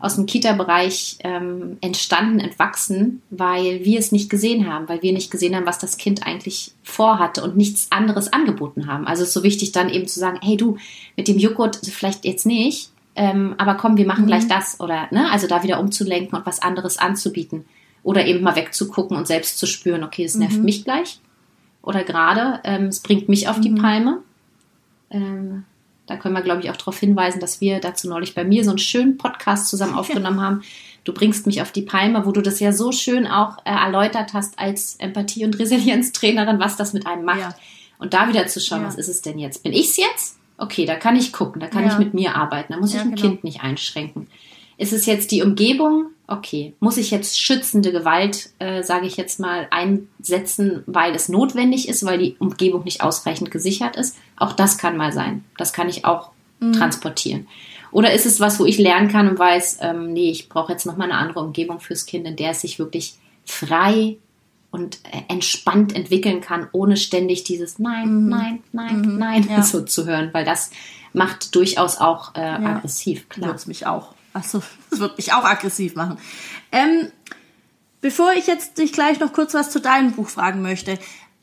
[0.01, 5.31] aus dem Kita-Bereich ähm, entstanden, entwachsen, weil wir es nicht gesehen haben, weil wir nicht
[5.31, 9.07] gesehen haben, was das Kind eigentlich vorhatte und nichts anderes angeboten haben.
[9.07, 10.77] Also es ist so wichtig dann eben zu sagen, hey du,
[11.17, 14.29] mit dem Joghurt vielleicht jetzt nicht, ähm, aber komm, wir machen mhm.
[14.29, 17.65] gleich das oder ne, also da wieder umzulenken und was anderes anzubieten.
[18.03, 20.65] Oder eben mal wegzugucken und selbst zu spüren, okay, es nervt mhm.
[20.65, 21.21] mich gleich.
[21.81, 23.63] Oder gerade, ähm, es bringt mich auf mhm.
[23.63, 24.19] die Palme.
[25.11, 25.65] Ähm,
[26.07, 28.71] da können wir, glaube ich, auch darauf hinweisen, dass wir dazu neulich bei mir so
[28.71, 30.63] einen schönen Podcast zusammen aufgenommen haben.
[31.05, 34.33] Du bringst mich auf die Palme, wo du das ja so schön auch äh, erläutert
[34.33, 37.41] hast als Empathie- und Resilienztrainerin, was das mit einem macht.
[37.41, 37.57] Ja.
[37.99, 38.89] Und da wieder zu schauen, ja.
[38.89, 39.63] was ist es denn jetzt?
[39.63, 40.39] Bin ich es jetzt?
[40.57, 41.93] Okay, da kann ich gucken, da kann ja.
[41.93, 43.21] ich mit mir arbeiten, da muss ich ein genau.
[43.21, 44.29] Kind nicht einschränken.
[44.77, 46.07] Ist es jetzt die Umgebung?
[46.27, 46.75] Okay.
[46.81, 52.05] Muss ich jetzt schützende Gewalt, äh, sage ich jetzt mal, einsetzen, weil es notwendig ist,
[52.07, 54.17] weil die Umgebung nicht ausreichend gesichert ist?
[54.37, 55.45] Auch das kann mal sein.
[55.59, 56.73] Das kann ich auch mhm.
[56.73, 57.47] transportieren.
[57.91, 60.87] Oder ist es was, wo ich lernen kann und weiß, ähm, nee, ich brauche jetzt
[60.87, 63.15] nochmal eine andere Umgebung fürs Kind, in der es sich wirklich
[63.45, 64.17] frei
[64.71, 68.29] und äh, entspannt entwickeln kann, ohne ständig dieses Nein, mhm.
[68.31, 69.19] Nein, Nein, mhm.
[69.19, 69.63] Nein ja.
[69.63, 70.71] so zu hören, weil das
[71.13, 72.57] macht durchaus auch äh, ja.
[72.57, 73.29] aggressiv.
[73.29, 73.53] Klar.
[73.53, 74.15] Das mich auch.
[74.35, 76.19] Achso, das wird mich auch aggressiv machen.
[76.73, 77.11] Ähm,
[78.01, 80.99] bevor ich jetzt dich gleich noch kurz was zu deinem Buch fragen möchte,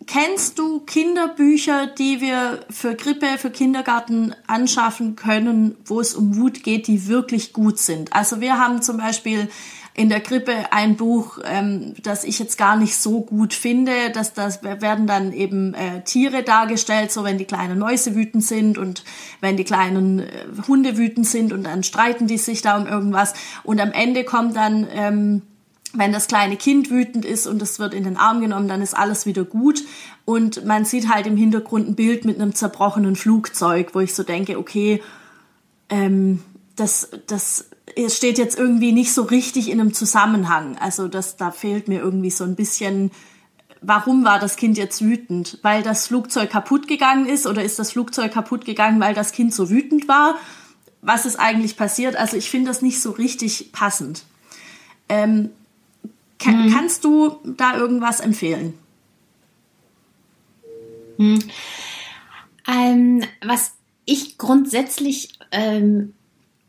[0.07, 6.63] kennst du Kinderbücher, die wir für Grippe, für Kindergarten anschaffen können, wo es um Wut
[6.63, 8.11] geht, die wirklich gut sind?
[8.13, 9.49] Also wir haben zum Beispiel
[9.93, 13.91] in der Krippe ein Buch, ähm, das ich jetzt gar nicht so gut finde.
[14.13, 18.77] Dass das werden dann eben äh, Tiere dargestellt, so wenn die kleinen Mäuse wütend sind
[18.77, 19.03] und
[19.41, 23.33] wenn die kleinen äh, Hunde wütend sind und dann streiten die sich da um irgendwas.
[23.63, 25.41] Und am Ende kommt dann ähm,
[25.93, 28.95] wenn das kleine Kind wütend ist und es wird in den Arm genommen, dann ist
[28.95, 29.83] alles wieder gut.
[30.25, 34.23] Und man sieht halt im Hintergrund ein Bild mit einem zerbrochenen Flugzeug, wo ich so
[34.23, 35.01] denke, okay,
[35.89, 36.41] ähm,
[36.75, 40.77] das, das es steht jetzt irgendwie nicht so richtig in einem Zusammenhang.
[40.77, 43.11] Also das, da fehlt mir irgendwie so ein bisschen,
[43.81, 45.59] warum war das Kind jetzt wütend?
[45.61, 49.53] Weil das Flugzeug kaputt gegangen ist oder ist das Flugzeug kaputt gegangen, weil das Kind
[49.53, 50.35] so wütend war?
[51.01, 52.15] Was ist eigentlich passiert?
[52.15, 54.23] Also ich finde das nicht so richtig passend.
[55.09, 55.49] Ähm,
[56.39, 56.73] kann, mhm.
[56.73, 58.73] Kannst du da irgendwas empfehlen?
[61.17, 61.39] Mhm.
[62.67, 63.73] Ähm, was
[64.05, 66.13] ich grundsätzlich ähm,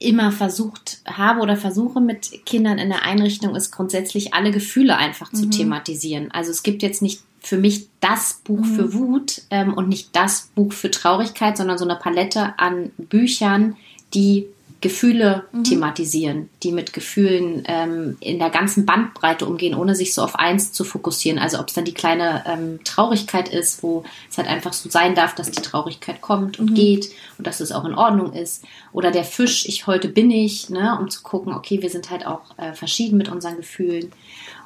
[0.04, 5.32] immer versucht habe oder versuche mit Kindern in der Einrichtung, ist grundsätzlich alle Gefühle einfach
[5.32, 5.50] zu mhm.
[5.50, 6.30] thematisieren.
[6.30, 8.74] Also es gibt jetzt nicht für mich das Buch mhm.
[8.76, 13.76] für Wut ähm, und nicht das Buch für Traurigkeit, sondern so eine Palette an Büchern,
[14.14, 14.46] die
[14.82, 15.64] Gefühle mhm.
[15.64, 20.72] thematisieren, die mit Gefühlen ähm, in der ganzen Bandbreite umgehen, ohne sich so auf eins
[20.72, 21.38] zu fokussieren.
[21.38, 25.14] Also ob es dann die kleine ähm, Traurigkeit ist, wo es halt einfach so sein
[25.14, 26.74] darf, dass die Traurigkeit kommt und mhm.
[26.74, 28.64] geht und dass es auch in Ordnung ist.
[28.92, 32.26] Oder der Fisch, ich heute bin ich, ne, um zu gucken, okay, wir sind halt
[32.26, 34.12] auch äh, verschieden mit unseren Gefühlen.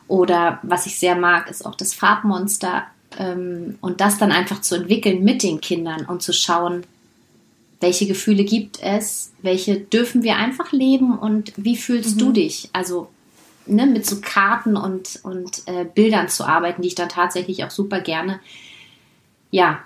[0.08, 2.84] Oder was ich sehr mag, ist auch das Farbmonster.
[3.18, 6.84] Ähm, und das dann einfach zu entwickeln mit den Kindern und zu schauen,
[7.86, 12.18] welche Gefühle gibt es, welche dürfen wir einfach leben und wie fühlst mhm.
[12.18, 12.68] du dich?
[12.72, 13.08] Also
[13.66, 17.70] ne, mit so Karten und, und äh, Bildern zu arbeiten, die ich dann tatsächlich auch
[17.70, 18.40] super gerne
[19.50, 19.80] ja,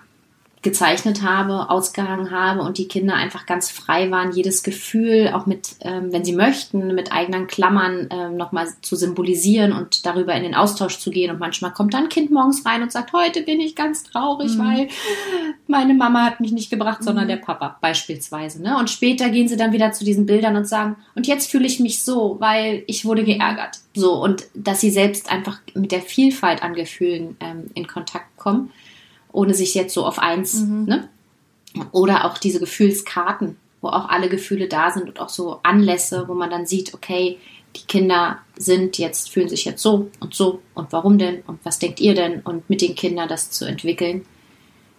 [0.62, 5.76] gezeichnet habe, ausgehangen habe und die Kinder einfach ganz frei waren, jedes Gefühl auch mit,
[5.80, 10.54] ähm, wenn sie möchten, mit eigenen Klammern ähm, nochmal zu symbolisieren und darüber in den
[10.54, 11.30] Austausch zu gehen.
[11.30, 14.54] Und manchmal kommt dann ein Kind morgens rein und sagt, heute bin ich ganz traurig,
[14.54, 14.58] mhm.
[14.58, 14.88] weil
[15.66, 17.30] meine Mama hat mich nicht gebracht, sondern mhm.
[17.30, 18.62] der Papa beispielsweise.
[18.62, 18.76] Ne?
[18.76, 21.80] Und später gehen sie dann wieder zu diesen Bildern und sagen, und jetzt fühle ich
[21.80, 23.78] mich so, weil ich wurde geärgert.
[23.94, 28.70] So, und dass sie selbst einfach mit der Vielfalt an Gefühlen ähm, in Kontakt kommen
[29.32, 30.84] ohne sich jetzt so auf eins, mhm.
[30.84, 31.08] ne?
[31.92, 36.34] Oder auch diese Gefühlskarten, wo auch alle Gefühle da sind und auch so Anlässe, wo
[36.34, 37.38] man dann sieht, okay,
[37.76, 41.78] die Kinder sind jetzt, fühlen sich jetzt so und so und warum denn und was
[41.78, 44.26] denkt ihr denn und mit den Kindern das zu entwickeln.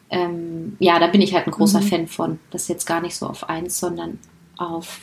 [0.09, 1.85] Ähm, ja, da bin ich halt ein großer mhm.
[1.85, 2.39] Fan von.
[2.49, 4.19] Das jetzt gar nicht so auf eins, sondern
[4.57, 4.99] auf.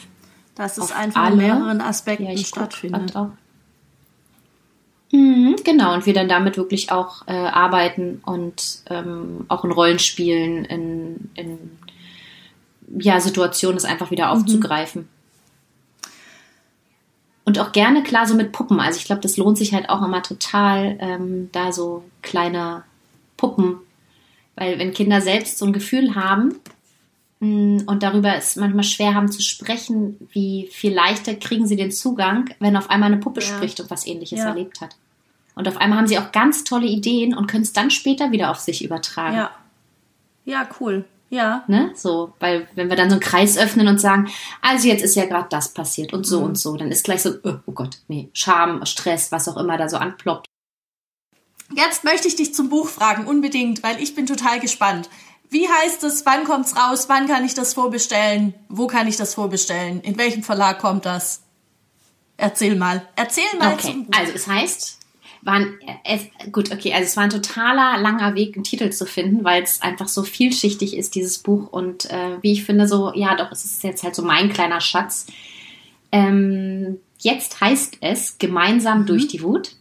[0.54, 1.32] Dass es einfach alle.
[1.32, 3.14] in mehreren Aspekten ja, stattfindet.
[3.14, 3.30] Auch.
[5.10, 10.64] Mhm, genau, und wir dann damit wirklich auch äh, arbeiten und ähm, auch in Rollenspielen,
[10.66, 11.78] in, in
[12.98, 14.32] ja, Situationen, das einfach wieder mhm.
[14.32, 15.02] aufzugreifen.
[15.02, 15.08] Mhm.
[17.48, 18.78] Und auch gerne, klar, so mit Puppen.
[18.78, 22.84] Also ich glaube, das lohnt sich halt auch immer total, ähm, da so kleine
[23.38, 23.78] Puppen.
[24.54, 26.56] Weil wenn Kinder selbst so ein Gefühl haben
[27.40, 32.50] und darüber es manchmal schwer haben zu sprechen, wie viel leichter kriegen sie den Zugang,
[32.58, 33.46] wenn auf einmal eine Puppe ja.
[33.46, 34.48] spricht und was ähnliches ja.
[34.48, 34.96] erlebt hat.
[35.54, 38.50] Und auf einmal haben sie auch ganz tolle Ideen und können es dann später wieder
[38.50, 39.36] auf sich übertragen.
[39.36, 39.50] Ja.
[40.44, 41.04] Ja, cool.
[41.30, 41.64] Ja.
[41.66, 41.92] Ne?
[41.94, 44.28] So, weil wenn wir dann so einen Kreis öffnen und sagen,
[44.62, 46.46] also jetzt ist ja gerade das passiert und so mhm.
[46.46, 49.76] und so, dann ist gleich so, oh, oh Gott, nee, Scham, Stress, was auch immer
[49.76, 50.46] da so anploppt.
[51.76, 55.10] Jetzt möchte ich dich zum Buch fragen, unbedingt, weil ich bin total gespannt.
[55.50, 56.26] Wie heißt es?
[56.26, 57.08] Wann kommt's raus?
[57.08, 58.54] Wann kann ich das vorbestellen?
[58.68, 60.00] Wo kann ich das vorbestellen?
[60.02, 61.42] In welchem Verlag kommt das?
[62.36, 63.06] Erzähl mal.
[63.16, 64.06] Erzähl mal okay.
[64.16, 64.98] Also es heißt
[65.42, 69.44] waren es, gut, okay, also es war ein totaler langer Weg, einen Titel zu finden,
[69.44, 71.68] weil es einfach so vielschichtig ist, dieses Buch.
[71.70, 74.80] Und äh, wie ich finde, so, ja, doch, es ist jetzt halt so mein kleiner
[74.80, 75.26] Schatz.
[76.10, 79.06] Ähm, jetzt heißt es Gemeinsam mhm.
[79.06, 79.76] durch die Wut.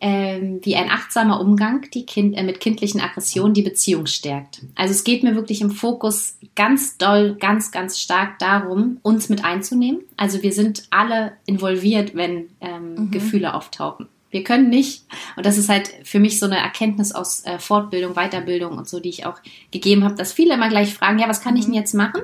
[0.00, 4.60] Ähm, wie ein achtsamer Umgang die kind, äh, mit kindlichen Aggressionen die Beziehung stärkt.
[4.74, 9.44] Also es geht mir wirklich im Fokus ganz doll, ganz, ganz stark darum, uns mit
[9.44, 10.00] einzunehmen.
[10.16, 13.10] Also wir sind alle involviert, wenn ähm, mhm.
[13.12, 14.08] Gefühle auftauchen.
[14.34, 15.04] Wir können nicht,
[15.36, 18.98] und das ist halt für mich so eine Erkenntnis aus äh, Fortbildung, Weiterbildung und so,
[18.98, 19.36] die ich auch
[19.70, 21.78] gegeben habe, dass viele immer gleich fragen, ja, was kann ich denn mhm.
[21.78, 22.20] jetzt machen?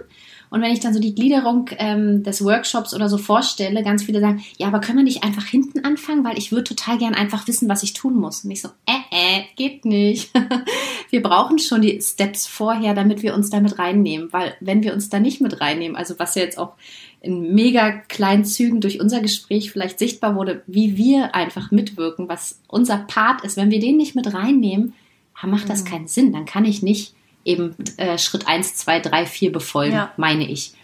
[0.50, 4.20] Und wenn ich dann so die Gliederung ähm, des Workshops oder so vorstelle, ganz viele
[4.20, 7.46] sagen, ja, aber können wir nicht einfach hinten anfangen, weil ich würde total gern einfach
[7.46, 8.44] wissen, was ich tun muss.
[8.44, 10.32] Und ich so, äh, äh, geht nicht.
[11.10, 15.08] wir brauchen schon die Steps vorher, damit wir uns damit reinnehmen, weil wenn wir uns
[15.08, 16.72] da nicht mit reinnehmen, also was ja jetzt auch
[17.20, 22.60] in mega kleinen Zügen durch unser Gespräch vielleicht sichtbar wurde, wie wir einfach mitwirken, was
[22.66, 23.56] unser Part ist.
[23.56, 24.94] Wenn wir den nicht mit reinnehmen,
[25.42, 25.88] macht das mhm.
[25.88, 26.32] keinen Sinn.
[26.32, 27.14] Dann kann ich nicht
[27.44, 30.12] eben äh, Schritt 1, 2, 3, 4 befolgen, ja.
[30.16, 30.74] meine ich.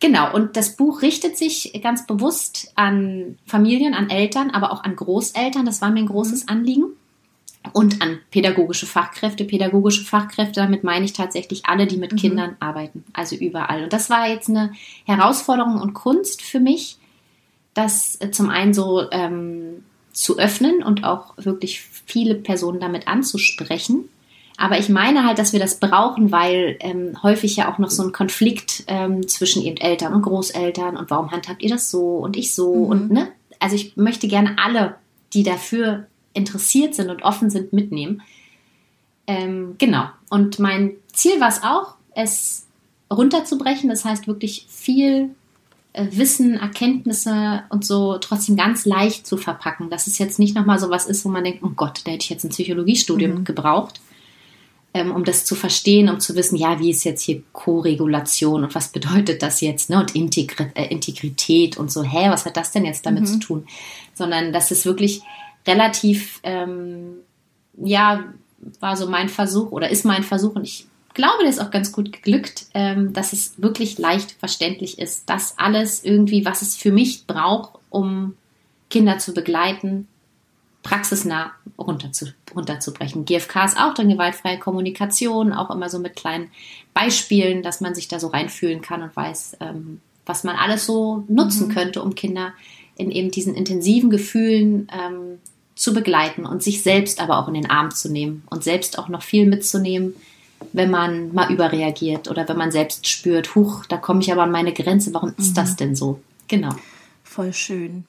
[0.00, 4.96] Genau, und das Buch richtet sich ganz bewusst an Familien, an Eltern, aber auch an
[4.96, 5.66] Großeltern.
[5.66, 6.48] Das war mir ein großes mhm.
[6.48, 6.84] Anliegen
[7.74, 9.44] und an pädagogische Fachkräfte.
[9.44, 12.16] Pädagogische Fachkräfte, damit meine ich tatsächlich alle, die mit mhm.
[12.16, 13.84] Kindern arbeiten, also überall.
[13.84, 14.72] Und das war jetzt eine
[15.04, 16.96] Herausforderung und Kunst für mich,
[17.74, 24.08] das äh, zum einen so ähm, zu öffnen und auch wirklich viele Personen damit anzusprechen.
[24.60, 28.02] Aber ich meine halt, dass wir das brauchen, weil ähm, häufig ja auch noch so
[28.02, 32.36] ein Konflikt ähm, zwischen eben Eltern und Großeltern und warum handhabt ihr das so und
[32.36, 32.84] ich so mhm.
[32.84, 33.28] und ne?
[33.58, 34.96] Also ich möchte gerne alle,
[35.32, 38.20] die dafür interessiert sind und offen sind, mitnehmen.
[39.26, 40.04] Ähm, genau.
[40.28, 42.66] Und mein Ziel war es auch, es
[43.10, 43.88] runterzubrechen.
[43.88, 45.30] Das heißt wirklich viel
[45.94, 49.88] äh, Wissen, Erkenntnisse und so trotzdem ganz leicht zu verpacken.
[49.88, 52.24] Dass es jetzt nicht nochmal so was ist, wo man denkt, oh Gott, da hätte
[52.24, 53.44] ich jetzt ein Psychologiestudium mhm.
[53.44, 54.02] gebraucht,
[54.92, 58.74] ähm, um das zu verstehen, um zu wissen, ja, wie ist jetzt hier Koregulation und
[58.74, 60.00] was bedeutet das jetzt, ne?
[60.00, 63.26] Und Integri äh, Integrität und so, hä, was hat das denn jetzt damit mhm.
[63.26, 63.66] zu tun?
[64.14, 65.22] Sondern dass es wirklich
[65.66, 67.18] relativ, ähm,
[67.80, 68.24] ja,
[68.80, 71.92] war so mein Versuch oder ist mein Versuch und ich glaube, der ist auch ganz
[71.92, 76.92] gut geglückt, ähm, dass es wirklich leicht verständlich ist, dass alles irgendwie, was es für
[76.92, 78.34] mich braucht, um
[78.90, 80.08] Kinder zu begleiten,
[80.82, 83.24] praxisnah runterzu, runterzubrechen.
[83.24, 86.50] GFK ist auch dann gewaltfreie Kommunikation, auch immer so mit kleinen
[86.94, 91.24] Beispielen, dass man sich da so reinfühlen kann und weiß, ähm, was man alles so
[91.28, 91.72] nutzen mhm.
[91.72, 92.52] könnte, um Kinder
[92.96, 95.38] in eben diesen intensiven Gefühlen ähm,
[95.74, 99.08] zu begleiten und sich selbst aber auch in den Arm zu nehmen und selbst auch
[99.08, 100.14] noch viel mitzunehmen,
[100.72, 104.50] wenn man mal überreagiert oder wenn man selbst spürt, huch, da komme ich aber an
[104.50, 105.54] meine Grenze, warum ist mhm.
[105.54, 106.20] das denn so?
[106.48, 106.74] Genau.
[107.24, 108.04] Voll schön.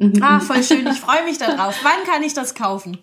[0.00, 0.22] Mhm.
[0.22, 1.78] Ah, voll schön, ich freue mich darauf.
[1.84, 2.98] Wann kann ich das kaufen?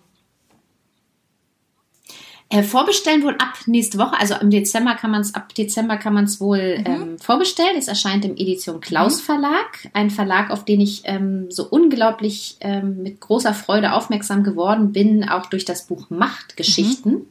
[2.50, 6.14] Äh, vorbestellen wohl ab nächste Woche, also im Dezember kann man es, ab Dezember kann
[6.14, 6.86] man es wohl mhm.
[6.86, 7.76] ähm, vorbestellen.
[7.76, 9.26] Es erscheint im Edition Klaus mhm.
[9.26, 14.92] Verlag, ein Verlag, auf den ich ähm, so unglaublich ähm, mit großer Freude aufmerksam geworden
[14.92, 17.26] bin, auch durch das Buch Machtgeschichten mhm.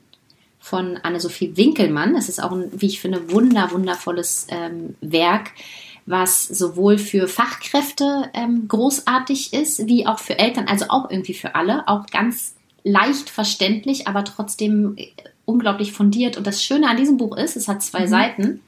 [0.59, 2.15] von Anne-Sophie Winkelmann.
[2.15, 5.51] Es ist auch ein, wie ich finde, wunder, wundervolles ähm, Werk
[6.07, 11.53] was sowohl für Fachkräfte ähm, großartig ist, wie auch für Eltern, also auch irgendwie für
[11.53, 15.07] alle, auch ganz leicht verständlich, aber trotzdem äh,
[15.45, 16.37] unglaublich fundiert.
[16.37, 18.07] Und das Schöne an diesem Buch ist, es hat zwei mhm.
[18.07, 18.61] Seiten,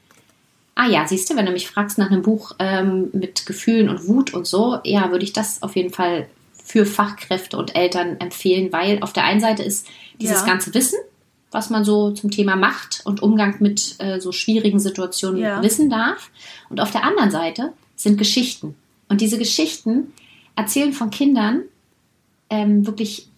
[0.74, 4.06] ah ja, siehst du, wenn du mich fragst nach einem Buch ähm, mit Gefühlen und
[4.06, 6.28] Wut und so, ja, würde ich das auf jeden Fall
[6.62, 9.86] für Fachkräfte und Eltern empfehlen, weil auf der einen Seite ist
[10.20, 10.46] dieses Ja.
[10.46, 10.98] ganze Wissen,
[11.50, 15.62] was man so zum Thema Macht und Umgang mit äh, so schwierigen Situationen Ja.
[15.62, 16.30] wissen darf.
[16.68, 18.76] Und auf der anderen Seite sind Geschichten.
[19.08, 20.12] Und diese Geschichten
[20.56, 21.62] erzählen von Kindern
[22.50, 23.28] ähm, wirklich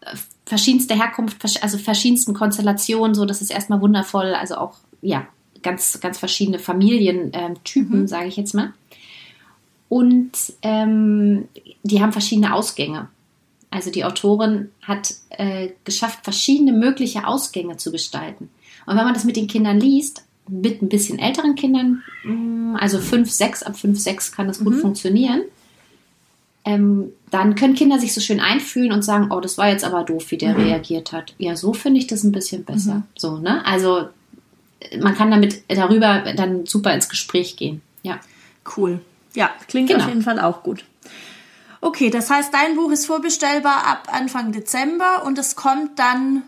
[0.00, 0.16] äh,
[0.46, 5.26] verschiedenste Herkunft, also verschiedensten Konstellationen, so das ist erstmal wundervoll, also auch ja
[5.62, 8.72] ganz ganz verschiedene Familientypen, ähm, Typen, sage ich jetzt mal.
[9.90, 11.48] Und ähm,
[11.82, 13.08] die haben verschiedene Ausgänge.
[13.78, 18.50] Also die Autorin hat äh, geschafft, verschiedene mögliche Ausgänge zu gestalten.
[18.86, 22.98] Und wenn man das mit den Kindern liest, mit ein bisschen älteren Kindern, mh, also
[22.98, 25.42] 5, 6, ab 5, 6 kann das gut funktionieren,
[26.64, 30.02] ähm, dann können Kinder sich so schön einfühlen und sagen, oh, das war jetzt aber
[30.02, 31.34] doof, wie der reagiert hat.
[31.38, 33.04] Ja, so finde ich das ein bisschen besser.
[33.16, 33.64] So, ne?
[33.64, 34.08] Also
[34.80, 37.80] äh, man kann damit darüber dann super ins Gespräch gehen.
[38.02, 38.18] Ja.
[38.76, 39.00] Cool.
[39.34, 40.02] Ja, klingt Genau.
[40.02, 40.84] auf jeden Fall auch gut.
[41.80, 46.42] Okay, das heißt, dein Buch ist vorbestellbar ab Anfang Dezember und es kommt dann.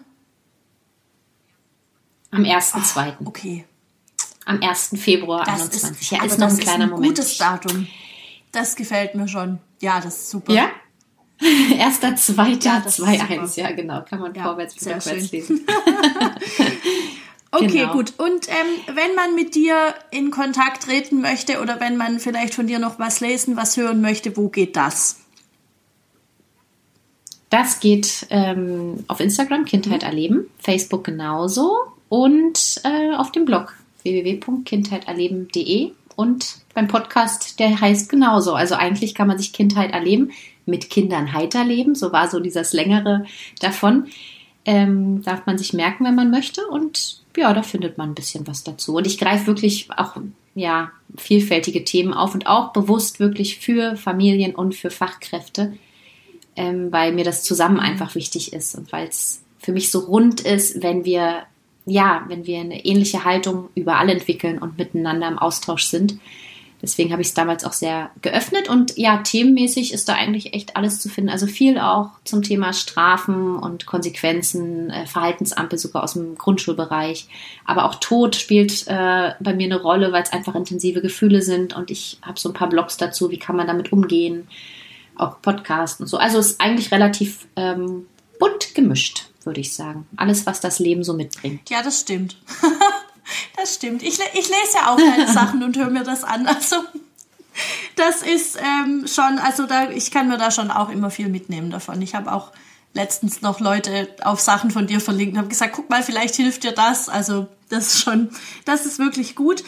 [2.33, 3.15] Am 1.2.
[3.25, 3.65] Okay.
[4.45, 4.95] Am 1.
[4.99, 6.01] Februar Das 21.
[6.01, 7.09] ist, ja, aber ist noch ein kleiner ein Moment.
[7.09, 7.87] gutes Datum.
[8.53, 9.59] Das gefällt mir schon.
[9.81, 10.53] Ja, das ist super.
[10.53, 10.71] Ja?
[11.41, 12.65] 1.2.
[12.65, 13.47] Ja, das ist 2.1.
[13.47, 13.61] super.
[13.63, 14.03] Ja, genau.
[14.03, 15.67] Kann man Ja, vorwärts rückwärts lesen.
[17.53, 17.93] Okay, Genau.
[17.93, 18.15] gut.
[18.19, 22.67] Und ähm, wenn man mit dir in Kontakt treten möchte oder wenn man vielleicht von
[22.69, 25.17] dir noch was lesen, was hören möchte, wo geht das?
[27.49, 31.77] Das geht ähm, auf Instagram, Kindheit erleben, Facebook genauso
[32.09, 33.75] und äh, auf dem Blog
[34.05, 38.55] www.kindheiterleben.de und beim Podcast, der heißt genauso.
[38.55, 40.31] Also eigentlich kann man sich Kindheit erleben,
[40.67, 43.25] mit Kindern heiter leben, so war so dieses längere
[43.59, 44.07] davon.
[44.65, 48.47] Ähm, darf man sich merken, wenn man möchte und ja, da findet man ein bisschen
[48.47, 48.97] was dazu.
[48.97, 50.17] Und ich greife wirklich auch
[50.55, 55.73] ja, vielfältige Themen auf und auch bewusst wirklich für Familien und für Fachkräfte
[56.57, 60.41] ähm, weil mir das zusammen einfach wichtig ist und weil es für mich so rund
[60.43, 61.45] ist, wenn wir
[61.87, 66.19] ja, wenn wir eine ähnliche Haltung überall entwickeln und miteinander im Austausch sind.
[66.83, 70.77] Deswegen habe ich es damals auch sehr geöffnet und ja, themenmäßig ist da eigentlich echt
[70.77, 71.31] alles zu finden.
[71.31, 77.29] Also viel auch zum Thema Strafen und Konsequenzen, äh, Verhaltensampel sogar aus dem Grundschulbereich.
[77.65, 81.77] Aber auch Tod spielt äh, bei mir eine Rolle, weil es einfach intensive Gefühle sind
[81.77, 84.49] und ich habe so ein paar Blogs dazu, wie kann man damit umgehen
[85.21, 86.17] auch Podcast und so.
[86.17, 88.07] Also es ist eigentlich relativ ähm,
[88.39, 90.07] bunt gemischt, würde ich sagen.
[90.17, 91.69] Alles, was das Leben so mitbringt.
[91.71, 92.37] Ja, das stimmt.
[93.57, 94.03] das stimmt.
[94.03, 96.47] Ich, ich lese ja auch deine Sachen und höre mir das an.
[96.47, 96.77] Also
[97.97, 101.71] das ist ähm, schon, also da, ich kann mir da schon auch immer viel mitnehmen
[101.71, 102.01] davon.
[102.03, 102.53] Ich habe auch
[102.95, 106.65] letztens noch Leute auf Sachen von dir verlinkt und habe gesagt, guck mal, vielleicht hilft
[106.65, 107.09] dir das.
[107.09, 108.31] Also das ist schon,
[108.65, 109.63] das ist wirklich gut.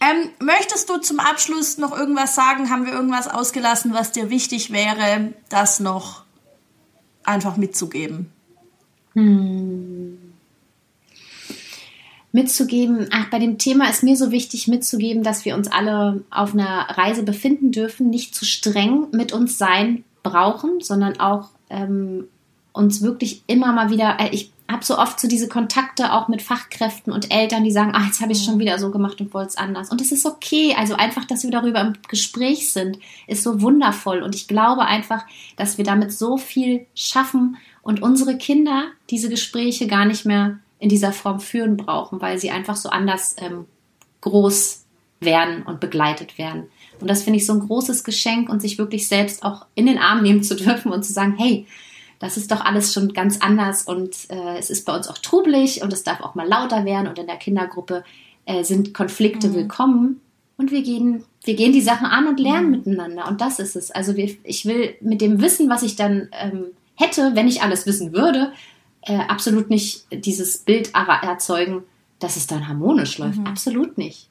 [0.00, 2.70] Ähm, möchtest du zum Abschluss noch irgendwas sagen?
[2.70, 6.22] Haben wir irgendwas ausgelassen, was dir wichtig wäre, das noch
[7.24, 8.32] einfach mitzugeben?
[12.38, 16.54] Mitzugeben, ach, bei dem Thema ist mir so wichtig mitzugeben, dass wir uns alle auf
[16.54, 22.28] einer Reise befinden dürfen, nicht zu streng mit uns sein brauchen, sondern auch ähm,
[22.72, 26.40] uns wirklich immer mal wieder, äh, ich habe so oft so diese Kontakte auch mit
[26.40, 29.48] Fachkräften und Eltern, die sagen, ah, jetzt habe ich schon wieder so gemacht und wollte
[29.48, 29.90] es anders.
[29.90, 30.76] Und es ist okay.
[30.78, 34.22] Also einfach, dass wir darüber im Gespräch sind, ist so wundervoll.
[34.22, 35.24] Und ich glaube einfach,
[35.56, 40.88] dass wir damit so viel schaffen und unsere Kinder diese Gespräche gar nicht mehr in
[40.88, 43.66] dieser Form führen brauchen, weil sie einfach so anders ähm,
[44.20, 44.84] groß
[45.20, 46.64] werden und begleitet werden.
[47.00, 49.98] Und das finde ich so ein großes Geschenk und sich wirklich selbst auch in den
[49.98, 51.66] Arm nehmen zu dürfen und zu sagen, hey,
[52.18, 55.82] das ist doch alles schon ganz anders und äh, es ist bei uns auch trubelig
[55.82, 58.02] und es darf auch mal lauter werden und in der Kindergruppe
[58.44, 60.20] äh, sind Konflikte willkommen
[60.56, 63.92] und wir gehen, wir gehen die Sachen an und lernen miteinander und das ist es.
[63.92, 66.64] Also wir, ich will mit dem Wissen, was ich dann ähm,
[66.96, 68.52] hätte, wenn ich alles wissen würde,
[69.08, 71.82] äh, absolut nicht dieses Bild er- erzeugen,
[72.18, 73.38] dass es dann harmonisch läuft.
[73.46, 74.28] Absolut nicht.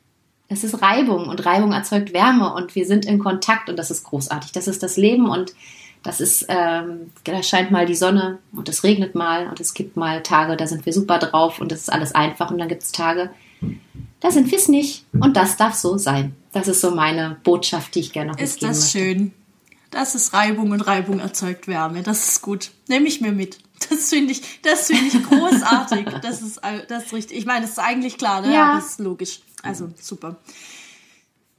[0.50, 4.04] Es ist Reibung und Reibung erzeugt Wärme und wir sind in Kontakt und das ist
[4.06, 4.52] großartig.
[4.54, 5.54] Das ist das Leben und
[6.04, 9.98] das ist, ähm, da scheint mal die Sonne und es regnet mal und es gibt
[9.98, 12.84] mal Tage, da sind wir super drauf und das ist alles einfach und dann gibt
[12.84, 13.30] es Tage,
[14.22, 16.34] da sind wir es nicht und das darf so sein.
[16.54, 18.98] Das ist so meine Botschaft, die ich gerne noch Ist das möchte.
[19.00, 19.34] schön.
[19.92, 22.04] Das ist Reibung und Reibung erzeugt Wärme.
[22.04, 22.72] Das ist gut.
[22.88, 23.58] Nehme ich mir mit.
[23.90, 26.08] Das finde ich, das finde ich großartig.
[26.22, 27.38] Das ist, das ist richtig.
[27.38, 28.54] Ich meine, das ist eigentlich klar, ne?
[28.54, 28.72] Ja.
[28.72, 29.40] Aber das ist logisch.
[29.62, 30.38] Also super.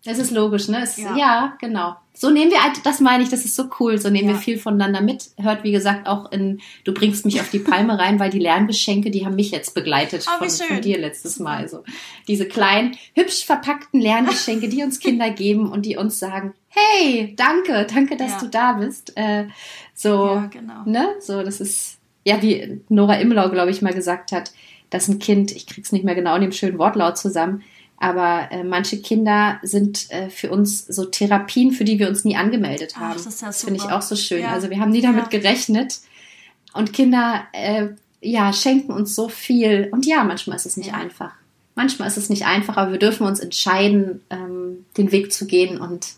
[0.04, 0.82] Es ist logisch, ne?
[0.82, 1.16] Es, ja.
[1.16, 1.56] ja.
[1.60, 1.96] genau.
[2.14, 3.98] So nehmen wir, das meine ich, das ist so cool.
[3.98, 4.34] So nehmen ja.
[4.34, 5.30] wir viel voneinander mit.
[5.38, 9.10] Hört, wie gesagt, auch in, du bringst mich auf die Palme rein, weil die Lerngeschenke,
[9.10, 11.68] die haben mich jetzt begleitet oh, von, von, dir letztes Mal.
[11.68, 11.84] So
[12.26, 17.86] diese kleinen, hübsch verpackten Lerngeschenke, die uns Kinder geben und die uns sagen, hey, danke,
[17.92, 18.38] danke, dass ja.
[18.40, 19.16] du da bist.
[19.16, 19.46] Äh,
[19.94, 20.82] so, ja, genau.
[20.86, 21.14] ne?
[21.20, 21.97] So, das ist,
[22.28, 24.52] ja, wie Nora Imlau, glaube ich, mal gesagt hat,
[24.90, 27.62] dass ein Kind, ich krieg's nicht mehr genau in dem schönen Wortlaut zusammen,
[27.96, 32.36] aber äh, manche Kinder sind äh, für uns so Therapien, für die wir uns nie
[32.36, 33.16] angemeldet haben.
[33.18, 34.42] Ach, das ist ja das finde ich auch so schön.
[34.42, 34.52] Ja.
[34.52, 35.38] Also wir haben nie damit ja.
[35.38, 36.00] gerechnet.
[36.74, 37.88] Und Kinder, äh,
[38.20, 39.88] ja, schenken uns so viel.
[39.90, 40.94] Und ja, manchmal ist es nicht ja.
[40.94, 41.32] einfach.
[41.74, 45.80] Manchmal ist es nicht einfach, aber wir dürfen uns entscheiden, ähm, den Weg zu gehen
[45.80, 46.08] und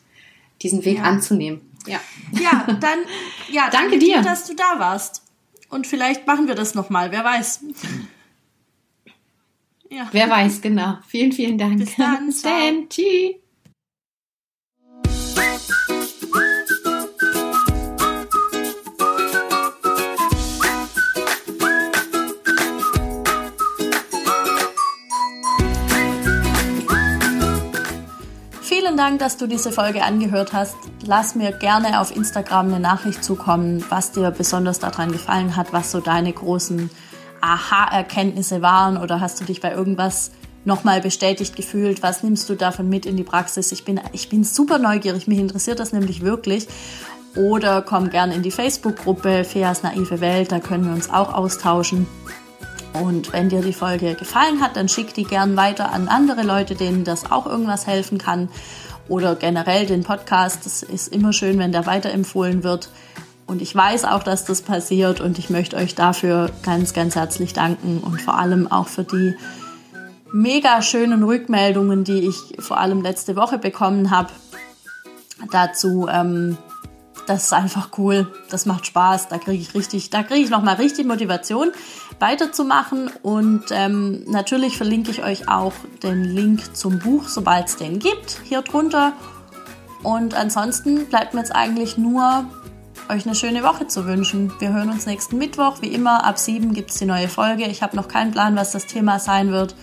[0.62, 1.60] diesen Weg anzunehmen.
[1.86, 2.00] Ja.
[2.32, 2.98] Ja, dann,
[3.50, 5.22] ja, danke, danke dir, dass du da warst.
[5.70, 7.60] Und vielleicht machen wir das nochmal, wer weiß.
[9.88, 10.08] Ja.
[10.12, 10.98] Wer weiß, genau.
[11.06, 11.78] Vielen, vielen Dank.
[11.78, 12.26] Bis dann.
[12.26, 12.88] Bis dann.
[12.88, 13.36] Tschüss.
[28.62, 30.89] Vielen Dank, dass du diese Folge angehört hast.
[31.06, 35.90] Lass mir gerne auf Instagram eine Nachricht zukommen, was dir besonders daran gefallen hat, was
[35.90, 36.90] so deine großen
[37.40, 40.30] Aha-Erkenntnisse waren oder hast du dich bei irgendwas
[40.66, 42.02] nochmal bestätigt gefühlt?
[42.02, 43.72] Was nimmst du davon mit in die Praxis?
[43.72, 46.68] Ich bin, ich bin super neugierig, mich interessiert das nämlich wirklich.
[47.34, 52.06] Oder komm gern in die Facebook-Gruppe Feas naive Welt, da können wir uns auch austauschen.
[52.92, 56.74] Und wenn dir die Folge gefallen hat, dann schick die gern weiter an andere Leute,
[56.74, 58.48] denen das auch irgendwas helfen kann.
[59.10, 60.64] Oder generell den Podcast.
[60.64, 62.90] Das ist immer schön, wenn der weiterempfohlen wird.
[63.44, 67.52] Und ich weiß auch, dass das passiert und ich möchte euch dafür ganz, ganz herzlich
[67.52, 69.34] danken und vor allem auch für die
[70.32, 74.30] mega schönen Rückmeldungen, die ich vor allem letzte Woche bekommen habe.
[75.50, 76.56] Dazu, ähm,
[77.26, 80.76] das ist einfach cool, das macht Spaß, da kriege ich richtig, da kriege ich nochmal
[80.76, 81.72] richtig Motivation
[82.20, 87.98] weiterzumachen und ähm, natürlich verlinke ich euch auch den Link zum Buch, sobald es den
[87.98, 89.14] gibt, hier drunter.
[90.02, 92.44] Und ansonsten bleibt mir jetzt eigentlich nur
[93.10, 94.52] euch eine schöne Woche zu wünschen.
[94.60, 95.82] Wir hören uns nächsten Mittwoch.
[95.82, 97.64] Wie immer, ab 7 gibt es die neue Folge.
[97.66, 99.74] Ich habe noch keinen Plan, was das Thema sein wird.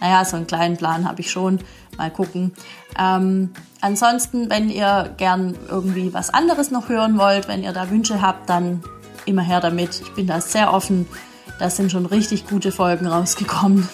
[0.00, 1.60] Naja, so einen kleinen Plan habe ich schon.
[1.98, 2.52] Mal gucken.
[2.98, 8.22] Ähm, ansonsten, wenn ihr gern irgendwie was anderes noch hören wollt, wenn ihr da Wünsche
[8.22, 8.82] habt, dann
[9.26, 10.00] immer her damit.
[10.00, 11.06] Ich bin da sehr offen.
[11.60, 13.86] Da sind schon richtig gute Folgen rausgekommen.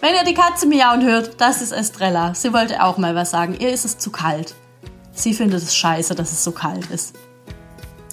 [0.00, 2.34] Wenn ihr die Katze miauen hört, das ist Estrella.
[2.34, 3.54] Sie wollte auch mal was sagen.
[3.60, 4.54] Ihr ist es zu kalt.
[5.12, 7.14] Sie findet es scheiße, dass es so kalt ist.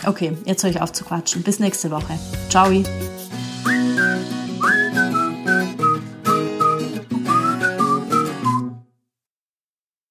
[0.06, 1.42] Okay, jetzt höre ich auf zu quatschen.
[1.42, 2.20] Bis nächste Woche.
[2.50, 2.70] Ciao.